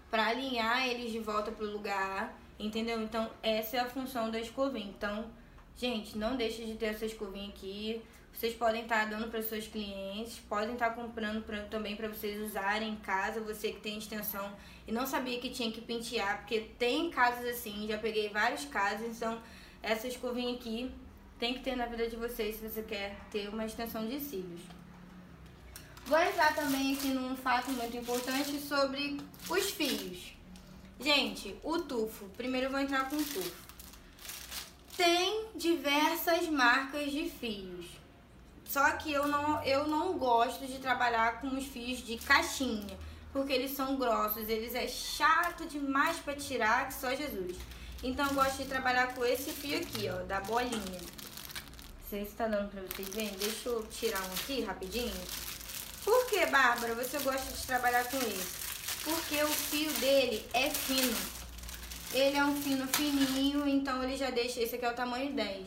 para 0.10 0.28
alinhar 0.28 0.88
eles 0.88 1.12
de 1.12 1.20
volta 1.20 1.52
pro 1.52 1.66
lugar, 1.66 2.38
entendeu? 2.60 3.02
Então, 3.02 3.30
essa 3.42 3.78
é 3.78 3.80
a 3.80 3.86
função 3.90 4.32
da 4.32 4.40
escovinha. 4.40 4.88
Então, 4.88 5.30
Gente, 5.76 6.18
não 6.18 6.36
deixe 6.36 6.64
de 6.64 6.76
ter 6.76 6.88
essa 6.88 7.06
escovinha 7.06 7.50
aqui. 7.50 8.02
Vocês 8.32 8.54
podem 8.54 8.84
estar 8.84 9.04
tá 9.04 9.06
dando 9.06 9.30
para 9.30 9.42
seus 9.44 9.68
clientes, 9.68 10.40
podem 10.50 10.74
estar 10.74 10.90
tá 10.90 10.96
comprando 10.96 11.44
pra, 11.44 11.64
também 11.64 11.96
para 11.96 12.08
vocês 12.08 12.42
usarem 12.42 12.94
em 12.94 12.96
casa, 12.96 13.42
você 13.42 13.72
que 13.72 13.80
tem 13.80 13.98
extensão 13.98 14.52
e 14.88 14.92
não 14.92 15.06
sabia 15.06 15.40
que 15.40 15.52
tinha 15.52 15.72
que 15.72 15.82
pentear, 15.82 16.40
porque 16.40 16.62
tem 16.80 17.12
casos 17.12 17.46
assim, 17.46 17.88
já 17.88 17.98
peguei 17.98 18.30
vários 18.30 18.66
casos, 18.66 19.06
então 19.06 19.40
essa 19.84 20.08
escovinha 20.08 20.56
aqui 20.56 20.90
tem 21.38 21.54
que 21.54 21.60
ter 21.60 21.76
na 21.76 21.86
vida 21.86 22.08
de 22.08 22.16
vocês 22.16 22.56
se 22.56 22.68
você 22.68 22.82
quer 22.82 23.20
ter 23.30 23.50
uma 23.50 23.66
extensão 23.66 24.08
de 24.08 24.20
cílios. 24.20 24.62
Vou 26.06 26.18
entrar 26.20 26.56
também 26.56 26.96
aqui 26.96 27.10
num 27.10 27.36
fato 27.36 27.70
muito 27.72 27.96
importante 27.96 28.60
sobre 28.60 29.20
os 29.50 29.72
fios. 29.72 30.34
Gente, 31.00 31.56
o 31.64 31.80
tufo. 31.80 32.26
Primeiro 32.38 32.68
eu 32.68 32.72
vou 32.72 32.80
entrar 32.80 33.10
com 33.10 33.18
o 33.18 33.24
tufo. 33.24 33.64
Tem 34.96 35.48
diversas 35.56 36.48
marcas 36.48 37.12
de 37.12 37.30
fios. 37.30 37.88
Só 38.66 38.92
que 38.94 39.12
eu 39.12 39.28
não, 39.28 39.62
eu 39.64 39.88
não 39.88 40.18
gosto 40.18 40.66
de 40.66 40.80
trabalhar 40.80 41.42
com 41.42 41.48
os 41.48 41.66
fios 41.66 42.00
de 42.00 42.18
caixinha, 42.18 42.98
porque 43.32 43.54
eles 43.54 43.72
são 43.72 43.98
grossos, 43.98 44.50
eles 44.50 44.74
é 44.74 44.88
chato 44.88 45.68
demais 45.68 46.18
para 46.18 46.36
tirar, 46.36 46.88
que 46.88 46.94
só 46.94 47.14
Jesus. 47.14 47.58
Então 48.04 48.28
eu 48.28 48.34
gosto 48.34 48.58
de 48.58 48.66
trabalhar 48.66 49.16
com 49.16 49.24
esse 49.24 49.50
fio 49.52 49.80
aqui, 49.80 50.10
ó, 50.10 50.24
da 50.26 50.42
bolinha. 50.42 51.00
Não 51.00 52.10
sei 52.10 52.26
se 52.26 52.32
tá 52.34 52.50
dando 52.50 52.70
pra 52.70 52.82
vocês 52.82 53.08
verem. 53.08 53.32
Deixa 53.38 53.70
eu 53.70 53.82
tirar 53.88 54.22
um 54.22 54.34
aqui 54.34 54.62
rapidinho. 54.62 55.16
Por 56.04 56.26
que, 56.26 56.46
Bárbara, 56.48 56.96
você 56.96 57.18
gosta 57.20 57.54
de 57.54 57.66
trabalhar 57.66 58.04
com 58.04 58.18
esse? 58.18 58.64
Porque 59.06 59.42
o 59.42 59.48
fio 59.48 59.90
dele 59.94 60.46
é 60.54 60.70
fino. 60.70 61.16
Ele 62.14 62.38
é 62.38 62.44
um 62.44 62.62
fino 62.62 62.86
fininho, 62.90 63.66
então 63.66 64.04
ele 64.04 64.18
já 64.18 64.30
deixa... 64.30 64.60
Esse 64.60 64.76
aqui 64.76 64.84
é 64.84 64.92
o 64.92 64.96
tamanho 64.96 65.32
10. 65.32 65.66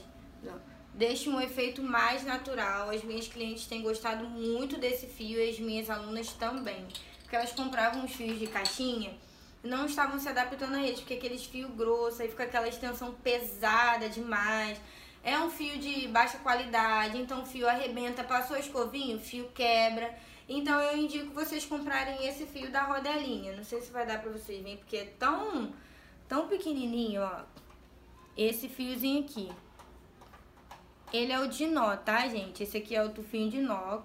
Deixa 0.92 1.30
um 1.30 1.40
efeito 1.40 1.82
mais 1.82 2.22
natural. 2.22 2.90
As 2.90 3.02
minhas 3.02 3.26
clientes 3.28 3.66
têm 3.66 3.80
gostado 3.80 4.28
muito 4.28 4.78
desse 4.78 5.06
fio 5.06 5.40
e 5.40 5.48
as 5.48 5.58
minhas 5.58 5.88
alunas 5.88 6.28
também. 6.32 6.86
Porque 7.22 7.34
elas 7.34 7.52
compravam 7.52 8.04
os 8.04 8.12
fios 8.12 8.38
de 8.38 8.46
caixinha 8.46 9.16
não 9.66 9.86
estavam 9.86 10.18
se 10.18 10.28
adaptando 10.28 10.74
a 10.74 10.82
eles, 10.82 11.00
porque 11.00 11.14
aqueles 11.14 11.44
fios 11.44 11.70
grossos, 11.72 12.20
aí 12.20 12.28
fica 12.28 12.44
aquela 12.44 12.68
extensão 12.68 13.12
pesada 13.14 14.08
demais. 14.08 14.80
É 15.22 15.38
um 15.38 15.50
fio 15.50 15.76
de 15.78 16.06
baixa 16.08 16.38
qualidade, 16.38 17.18
então 17.18 17.42
o 17.42 17.46
fio 17.46 17.68
arrebenta, 17.68 18.22
passou 18.22 18.56
a 18.56 18.60
escovinha, 18.60 19.16
o 19.16 19.20
fio 19.20 19.48
quebra. 19.54 20.14
Então 20.48 20.80
eu 20.80 20.96
indico 20.96 21.34
vocês 21.34 21.66
comprarem 21.66 22.26
esse 22.28 22.46
fio 22.46 22.70
da 22.70 22.82
rodelinha. 22.82 23.56
Não 23.56 23.64
sei 23.64 23.80
se 23.80 23.90
vai 23.90 24.06
dar 24.06 24.22
pra 24.22 24.30
vocês 24.30 24.62
verem, 24.62 24.76
porque 24.76 24.96
é 24.96 25.12
tão, 25.18 25.72
tão 26.28 26.46
pequenininho, 26.46 27.22
ó. 27.22 27.40
Esse 28.36 28.68
fiozinho 28.68 29.24
aqui. 29.24 29.50
Ele 31.12 31.32
é 31.32 31.40
o 31.40 31.48
de 31.48 31.66
nó, 31.66 31.96
tá, 31.96 32.28
gente? 32.28 32.62
Esse 32.62 32.76
aqui 32.76 32.94
é 32.94 33.02
o 33.02 33.10
tufinho 33.10 33.50
de 33.50 33.60
nó. 33.60 34.02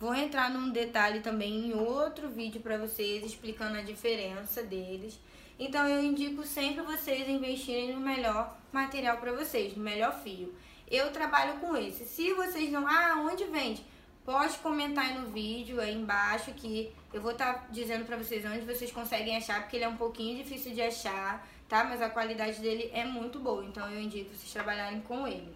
Vou 0.00 0.14
entrar 0.14 0.48
num 0.48 0.70
detalhe 0.70 1.18
também 1.18 1.66
em 1.66 1.74
outro 1.74 2.28
vídeo 2.28 2.60
para 2.60 2.78
vocês 2.78 3.24
explicando 3.24 3.78
a 3.78 3.82
diferença 3.82 4.62
deles. 4.62 5.18
Então 5.58 5.88
eu 5.88 6.04
indico 6.04 6.44
sempre 6.44 6.82
vocês 6.82 7.28
investirem 7.28 7.92
no 7.92 8.00
melhor 8.00 8.56
material 8.70 9.16
para 9.16 9.32
vocês, 9.32 9.76
no 9.76 9.82
melhor 9.82 10.22
fio. 10.22 10.54
Eu 10.88 11.10
trabalho 11.10 11.58
com 11.58 11.76
esse. 11.76 12.04
Se 12.04 12.32
vocês 12.32 12.70
não, 12.70 12.86
ah, 12.86 13.16
onde 13.28 13.42
vende? 13.46 13.84
Pode 14.24 14.56
comentar 14.58 15.06
aí 15.06 15.18
no 15.18 15.32
vídeo 15.32 15.80
aí 15.80 15.94
embaixo 15.94 16.52
que 16.52 16.92
eu 17.12 17.20
vou 17.20 17.32
estar 17.32 17.54
tá 17.54 17.66
dizendo 17.70 18.04
para 18.04 18.16
vocês 18.16 18.44
onde 18.44 18.60
vocês 18.60 18.92
conseguem 18.92 19.36
achar, 19.36 19.62
porque 19.62 19.76
ele 19.76 19.84
é 19.84 19.88
um 19.88 19.96
pouquinho 19.96 20.36
difícil 20.36 20.74
de 20.74 20.82
achar, 20.82 21.44
tá? 21.68 21.82
Mas 21.82 22.00
a 22.00 22.08
qualidade 22.08 22.60
dele 22.60 22.88
é 22.92 23.04
muito 23.04 23.40
boa, 23.40 23.64
então 23.64 23.90
eu 23.90 24.00
indico 24.00 24.30
vocês 24.30 24.52
trabalharem 24.52 25.00
com 25.00 25.26
ele. 25.26 25.52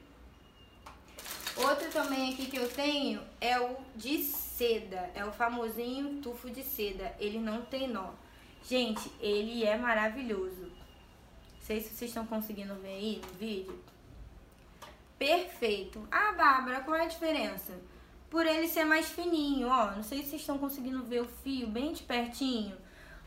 Outro 1.57 1.91
também 1.91 2.33
aqui 2.33 2.47
que 2.47 2.57
eu 2.57 2.69
tenho 2.69 3.23
é 3.41 3.59
o 3.61 3.77
de 3.95 4.23
seda. 4.23 5.11
É 5.15 5.25
o 5.25 5.33
famosinho 5.33 6.21
tufo 6.23 6.51
de 6.51 6.63
seda. 6.63 7.15
Ele 7.19 7.39
não 7.39 7.63
tem 7.63 7.89
nó. 7.89 8.11
Gente, 8.65 9.11
ele 9.21 9.65
é 9.65 9.77
maravilhoso. 9.77 10.63
Não 10.63 11.61
sei 11.61 11.81
se 11.81 11.95
vocês 11.95 12.11
estão 12.11 12.27
conseguindo 12.27 12.75
ver 12.77 12.89
aí 12.89 13.21
no 13.25 13.39
vídeo. 13.39 13.83
Perfeito. 15.19 16.07
Ah, 16.11 16.33
Bárbara, 16.33 16.81
qual 16.81 16.97
é 16.97 17.03
a 17.03 17.09
diferença? 17.09 17.73
Por 18.31 18.47
ele 18.47 18.67
ser 18.67 18.85
mais 18.85 19.09
fininho, 19.11 19.69
ó. 19.69 19.93
Não 19.93 20.03
sei 20.03 20.23
se 20.23 20.31
vocês 20.31 20.41
estão 20.41 20.59
conseguindo 20.59 21.03
ver 21.05 21.21
o 21.21 21.29
fio 21.29 21.67
bem 21.67 21.93
de 21.93 22.03
pertinho. 22.03 22.77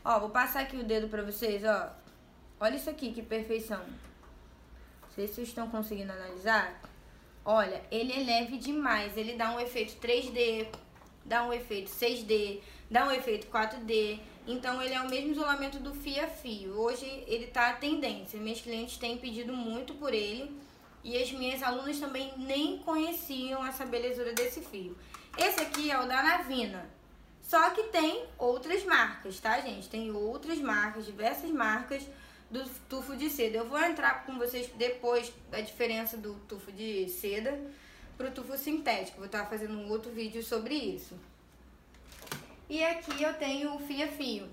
Ó, 0.04 0.18
vou 0.20 0.30
passar 0.30 0.60
aqui 0.60 0.76
o 0.76 0.84
dedo 0.84 1.08
pra 1.08 1.22
vocês, 1.22 1.64
ó. 1.64 1.94
Olha 2.58 2.76
isso 2.76 2.90
aqui, 2.90 3.12
que 3.12 3.22
perfeição. 3.22 3.80
Não 3.80 5.10
sei 5.14 5.26
se 5.26 5.34
vocês 5.34 5.48
estão 5.48 5.68
conseguindo 5.68 6.12
analisar. 6.12 6.80
Olha, 7.48 7.80
ele 7.92 8.12
é 8.12 8.24
leve 8.24 8.58
demais. 8.58 9.16
Ele 9.16 9.34
dá 9.34 9.54
um 9.54 9.60
efeito 9.60 9.94
3D, 10.04 10.66
dá 11.24 11.44
um 11.44 11.52
efeito 11.52 11.88
6D, 11.88 12.58
dá 12.90 13.06
um 13.06 13.12
efeito 13.12 13.46
4D. 13.46 14.18
Então 14.48 14.82
ele 14.82 14.94
é 14.94 15.00
o 15.00 15.08
mesmo 15.08 15.30
isolamento 15.30 15.78
do 15.78 15.94
fio 15.94 16.24
a 16.24 16.26
fio. 16.26 16.72
Hoje 16.72 17.06
ele 17.28 17.46
tá 17.46 17.70
a 17.70 17.74
tendência. 17.74 18.40
Meus 18.40 18.60
clientes 18.60 18.96
têm 18.96 19.16
pedido 19.16 19.52
muito 19.52 19.94
por 19.94 20.12
ele. 20.12 20.60
E 21.04 21.16
as 21.16 21.30
minhas 21.30 21.62
alunas 21.62 22.00
também 22.00 22.32
nem 22.36 22.78
conheciam 22.78 23.64
essa 23.64 23.86
belezura 23.86 24.32
desse 24.32 24.60
fio. 24.60 24.98
Esse 25.38 25.60
aqui 25.60 25.88
é 25.88 26.00
o 26.00 26.08
da 26.08 26.20
Navina. 26.24 26.90
Só 27.40 27.70
que 27.70 27.84
tem 27.84 28.24
outras 28.36 28.84
marcas, 28.84 29.38
tá, 29.38 29.60
gente? 29.60 29.88
Tem 29.88 30.10
outras 30.10 30.58
marcas, 30.58 31.06
diversas 31.06 31.48
marcas 31.52 32.02
do 32.50 32.64
tufo 32.88 33.16
de 33.16 33.28
seda. 33.28 33.58
Eu 33.58 33.68
vou 33.68 33.80
entrar 33.80 34.24
com 34.24 34.38
vocês 34.38 34.70
depois 34.76 35.32
da 35.50 35.60
diferença 35.60 36.16
do 36.16 36.34
tufo 36.48 36.72
de 36.72 37.08
seda 37.08 37.58
pro 38.16 38.30
tufo 38.30 38.56
sintético. 38.56 39.18
Vou 39.18 39.26
estar 39.26 39.46
fazendo 39.46 39.74
um 39.74 39.90
outro 39.90 40.10
vídeo 40.10 40.42
sobre 40.42 40.74
isso. 40.74 41.18
E 42.68 42.82
aqui 42.82 43.22
eu 43.22 43.34
tenho 43.34 43.74
o 43.74 43.78
fia 43.78 44.08
fio. 44.08 44.48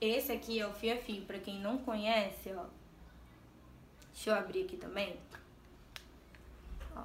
Esse 0.00 0.32
aqui 0.32 0.60
é 0.60 0.66
o 0.66 0.72
fia 0.72 0.96
fio, 0.96 1.22
para 1.22 1.38
quem 1.38 1.60
não 1.60 1.78
conhece, 1.78 2.52
ó. 2.56 2.64
Deixa 4.14 4.30
eu 4.30 4.34
abrir 4.34 4.64
aqui 4.64 4.76
também. 4.76 5.16
Ó. 6.96 7.02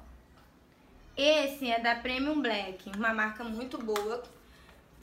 Esse 1.16 1.70
é 1.70 1.80
da 1.80 1.96
Premium 1.96 2.40
Black, 2.40 2.88
uma 2.96 3.12
marca 3.12 3.42
muito 3.44 3.78
boa 3.78 4.22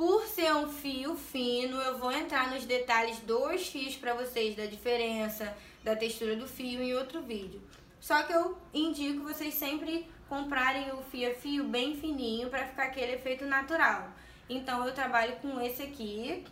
por 0.02 0.26
ser 0.26 0.52
um 0.56 0.68
fio 0.68 1.16
fino, 1.16 1.80
eu 1.80 1.96
vou 2.00 2.12
entrar 2.12 2.50
nos 2.50 2.66
detalhes 2.66 3.20
dos 3.20 3.68
fios 3.68 3.96
para 3.96 4.16
vocês, 4.16 4.56
da 4.56 4.66
diferença, 4.66 5.56
da 5.84 5.96
textura 5.96 6.36
do 6.36 6.48
fio 6.48 6.82
em 6.82 6.96
outro 6.96 7.22
vídeo. 7.22 7.62
Só 8.00 8.24
que 8.24 8.34
eu 8.34 8.58
indico 8.74 9.22
vocês 9.22 9.54
sempre 9.54 10.10
comprarem 10.28 10.92
o 10.92 11.04
fio 11.04 11.30
a 11.30 11.36
fio 11.36 11.66
bem 11.66 11.96
fininho 11.96 12.50
para 12.50 12.66
ficar 12.66 12.86
aquele 12.86 13.12
efeito 13.12 13.46
natural. 13.46 14.12
Então 14.50 14.84
eu 14.88 14.92
trabalho 14.92 15.36
com 15.36 15.62
esse 15.62 15.84
aqui 15.84 16.46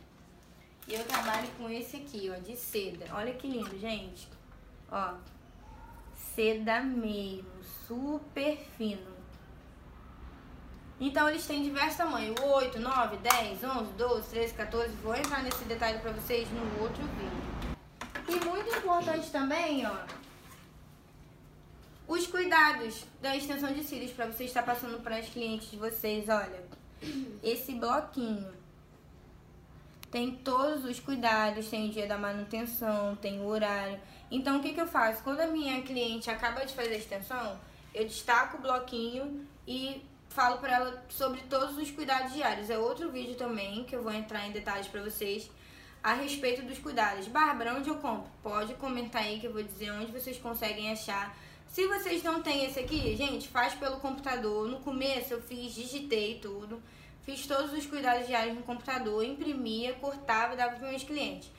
e 0.87 0.93
eu 0.93 1.03
trabalho 1.05 1.47
com 1.57 1.67
esse 1.71 1.97
aqui, 1.97 2.31
ó, 2.31 2.39
de 2.39 2.55
seda. 2.55 3.07
Olha 3.15 3.33
que 3.33 3.47
lindo, 3.47 3.79
gente. 3.79 4.27
Ó, 4.91 5.15
seda 6.13 6.81
mesmo, 6.81 7.49
super 7.87 8.59
fino. 8.77 9.18
Então 10.99 11.29
eles 11.29 11.45
têm 11.45 11.63
diversos 11.63 11.95
tamanhos, 11.95 12.35
8, 12.39 12.79
9, 12.79 13.17
10, 13.17 13.63
11, 13.63 13.93
12, 13.93 14.29
13, 14.29 14.53
14. 14.53 14.95
Vou 14.97 15.15
entrar 15.15 15.43
nesse 15.43 15.63
detalhe 15.63 15.99
pra 15.99 16.11
vocês 16.11 16.47
no 16.51 16.81
outro 16.83 17.01
vídeo. 17.03 17.49
E 18.27 18.45
muito 18.45 18.69
importante 18.75 19.31
também, 19.31 19.85
ó, 19.87 19.95
os 22.09 22.25
cuidados 22.27 23.05
da 23.21 23.35
extensão 23.35 23.71
de 23.71 23.83
cílios 23.83 24.11
para 24.11 24.25
você 24.25 24.43
estar 24.43 24.63
passando 24.63 25.01
para 25.01 25.17
as 25.17 25.29
clientes 25.29 25.69
de 25.69 25.77
vocês, 25.77 26.27
olha. 26.27 26.63
Esse 27.41 27.73
bloquinho 27.73 28.51
tem 30.11 30.35
todos 30.35 30.85
os 30.85 30.99
cuidados, 30.99 31.69
tem 31.69 31.87
o 31.87 31.93
dia 31.93 32.07
da 32.07 32.17
manutenção, 32.17 33.15
tem 33.15 33.39
o 33.39 33.45
horário. 33.45 33.99
Então 34.31 34.57
o 34.57 34.61
que, 34.61 34.73
que 34.73 34.81
eu 34.81 34.87
faço? 34.87 35.23
Quando 35.23 35.41
a 35.41 35.47
minha 35.47 35.81
cliente 35.83 36.29
acaba 36.31 36.65
de 36.65 36.73
fazer 36.73 36.95
a 36.95 36.97
extensão, 36.97 37.59
eu 37.93 38.03
destaco 38.05 38.57
o 38.57 38.61
bloquinho 38.61 39.47
e 39.67 40.03
falo 40.29 40.57
para 40.59 40.75
ela 40.75 41.05
sobre 41.09 41.41
todos 41.41 41.77
os 41.77 41.91
cuidados 41.91 42.33
diários. 42.33 42.69
É 42.69 42.77
outro 42.77 43.11
vídeo 43.11 43.35
também 43.35 43.83
que 43.83 43.95
eu 43.95 44.03
vou 44.03 44.13
entrar 44.13 44.47
em 44.47 44.51
detalhes 44.51 44.87
para 44.87 45.01
vocês 45.01 45.49
a 46.03 46.13
respeito 46.13 46.61
dos 46.61 46.77
cuidados. 46.79 47.27
Bárbara, 47.27 47.75
onde 47.75 47.89
eu 47.89 47.95
compro? 47.95 48.29
Pode 48.41 48.73
comentar 48.75 49.23
aí 49.23 49.39
que 49.39 49.47
eu 49.47 49.53
vou 49.53 49.63
dizer 49.63 49.91
onde 49.91 50.11
vocês 50.11 50.37
conseguem 50.37 50.91
achar. 50.91 51.35
Se 51.67 51.85
vocês 51.87 52.23
não 52.23 52.41
têm 52.41 52.65
esse 52.65 52.79
aqui, 52.79 53.15
gente, 53.15 53.47
faz 53.47 53.73
pelo 53.73 53.97
computador. 53.97 54.67
No 54.67 54.79
começo 54.79 55.33
eu 55.33 55.41
fiz, 55.41 55.73
digitei 55.73 56.39
tudo, 56.39 56.81
fiz 57.23 57.45
todos 57.45 57.73
os 57.73 57.85
cuidados 57.85 58.25
diários 58.25 58.55
no 58.55 58.63
computador, 58.63 59.23
imprimia, 59.23 59.93
cortava 59.93 60.53
e 60.53 60.57
dava 60.57 60.77
para 60.77 60.89
meus 60.89 61.03
clientes. 61.03 61.51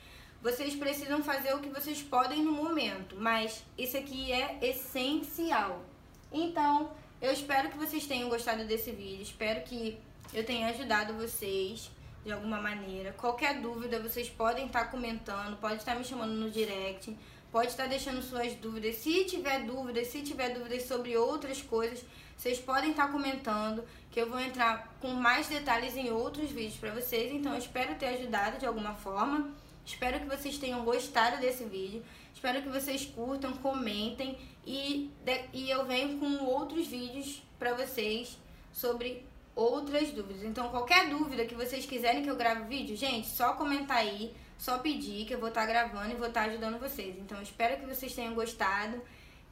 Vocês 0.43 0.75
precisam 0.75 1.23
fazer 1.23 1.55
o 1.55 1.61
que 1.61 1.69
vocês 1.69 2.03
podem 2.03 2.43
no 2.43 2.51
momento, 2.51 3.15
mas 3.19 3.63
esse 3.77 3.97
aqui 3.97 4.33
é 4.33 4.59
essencial. 4.63 5.85
Então, 6.33 6.91
eu 7.21 7.33
espero 7.33 7.71
que 7.71 7.79
vocês 7.79 8.07
tenham 8.07 8.29
gostado 8.29 8.65
desse 8.65 8.91
vídeo, 8.91 9.23
espero 9.23 9.63
que 9.63 9.99
eu 10.33 10.45
tenha 10.45 10.69
ajudado 10.69 11.15
vocês 11.15 11.91
de 12.25 12.33
alguma 12.33 12.61
maneira. 12.61 13.13
Qualquer 13.13 13.61
dúvida, 13.61 13.99
vocês 14.01 14.29
podem 14.29 14.67
estar 14.67 14.87
comentando, 14.91 15.57
pode 15.59 15.77
estar 15.77 15.95
me 15.95 16.05
chamando 16.05 16.33
no 16.33 16.51
direct. 16.51 17.17
pode 17.51 17.69
estar 17.69 17.89
deixando 17.89 18.23
suas 18.23 18.55
dúvidas. 18.55 18.97
Se 18.97 19.25
tiver 19.25 19.65
dúvidas, 19.65 20.07
se 20.09 20.23
tiver 20.23 20.51
dúvidas 20.51 20.85
sobre 20.85 21.17
outras 21.17 21.61
coisas, 21.61 22.05
vocês 22.37 22.59
podem 22.59 22.91
estar 22.91 23.11
comentando, 23.11 23.85
que 24.11 24.21
eu 24.21 24.31
vou 24.31 24.41
entrar 24.41 24.97
com 25.01 25.09
mais 25.09 25.49
detalhes 25.49 25.97
em 25.97 26.11
outros 26.11 26.51
vídeos 26.51 26.77
para 26.77 26.93
vocês. 26.93 27.33
Então, 27.33 27.57
espero 27.57 27.97
ter 27.97 28.07
ajudado 28.07 28.59
de 28.59 28.67
alguma 28.67 28.95
forma. 28.95 29.51
Espero 29.85 30.21
que 30.21 30.27
vocês 30.27 30.59
tenham 30.59 30.85
gostado 30.85 31.41
desse 31.41 31.65
vídeo. 31.65 32.03
Espero 32.40 32.62
que 32.62 32.70
vocês 32.70 33.05
curtam, 33.05 33.53
comentem 33.53 34.35
e, 34.66 35.11
e 35.53 35.70
eu 35.70 35.85
venho 35.85 36.18
com 36.18 36.42
outros 36.46 36.87
vídeos 36.87 37.42
para 37.59 37.74
vocês 37.74 38.38
sobre 38.72 39.26
outras 39.55 40.11
dúvidas. 40.11 40.42
Então, 40.44 40.70
qualquer 40.70 41.11
dúvida 41.11 41.44
que 41.44 41.55
vocês 41.55 41.85
quiserem 41.85 42.22
que 42.22 42.31
eu 42.31 42.37
grave 42.37 42.62
vídeo, 42.64 42.96
gente, 42.96 43.29
só 43.29 43.53
comentar 43.53 43.98
aí, 43.98 44.35
só 44.57 44.79
pedir 44.79 45.26
que 45.26 45.35
eu 45.35 45.38
vou 45.38 45.50
estar 45.50 45.66
gravando 45.66 46.12
e 46.12 46.16
vou 46.16 46.29
estar 46.29 46.48
ajudando 46.48 46.81
vocês. 46.81 47.14
Então, 47.18 47.42
espero 47.42 47.79
que 47.79 47.85
vocês 47.85 48.14
tenham 48.14 48.33
gostado 48.33 49.03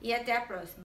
e 0.00 0.14
até 0.14 0.34
a 0.34 0.40
próxima. 0.40 0.76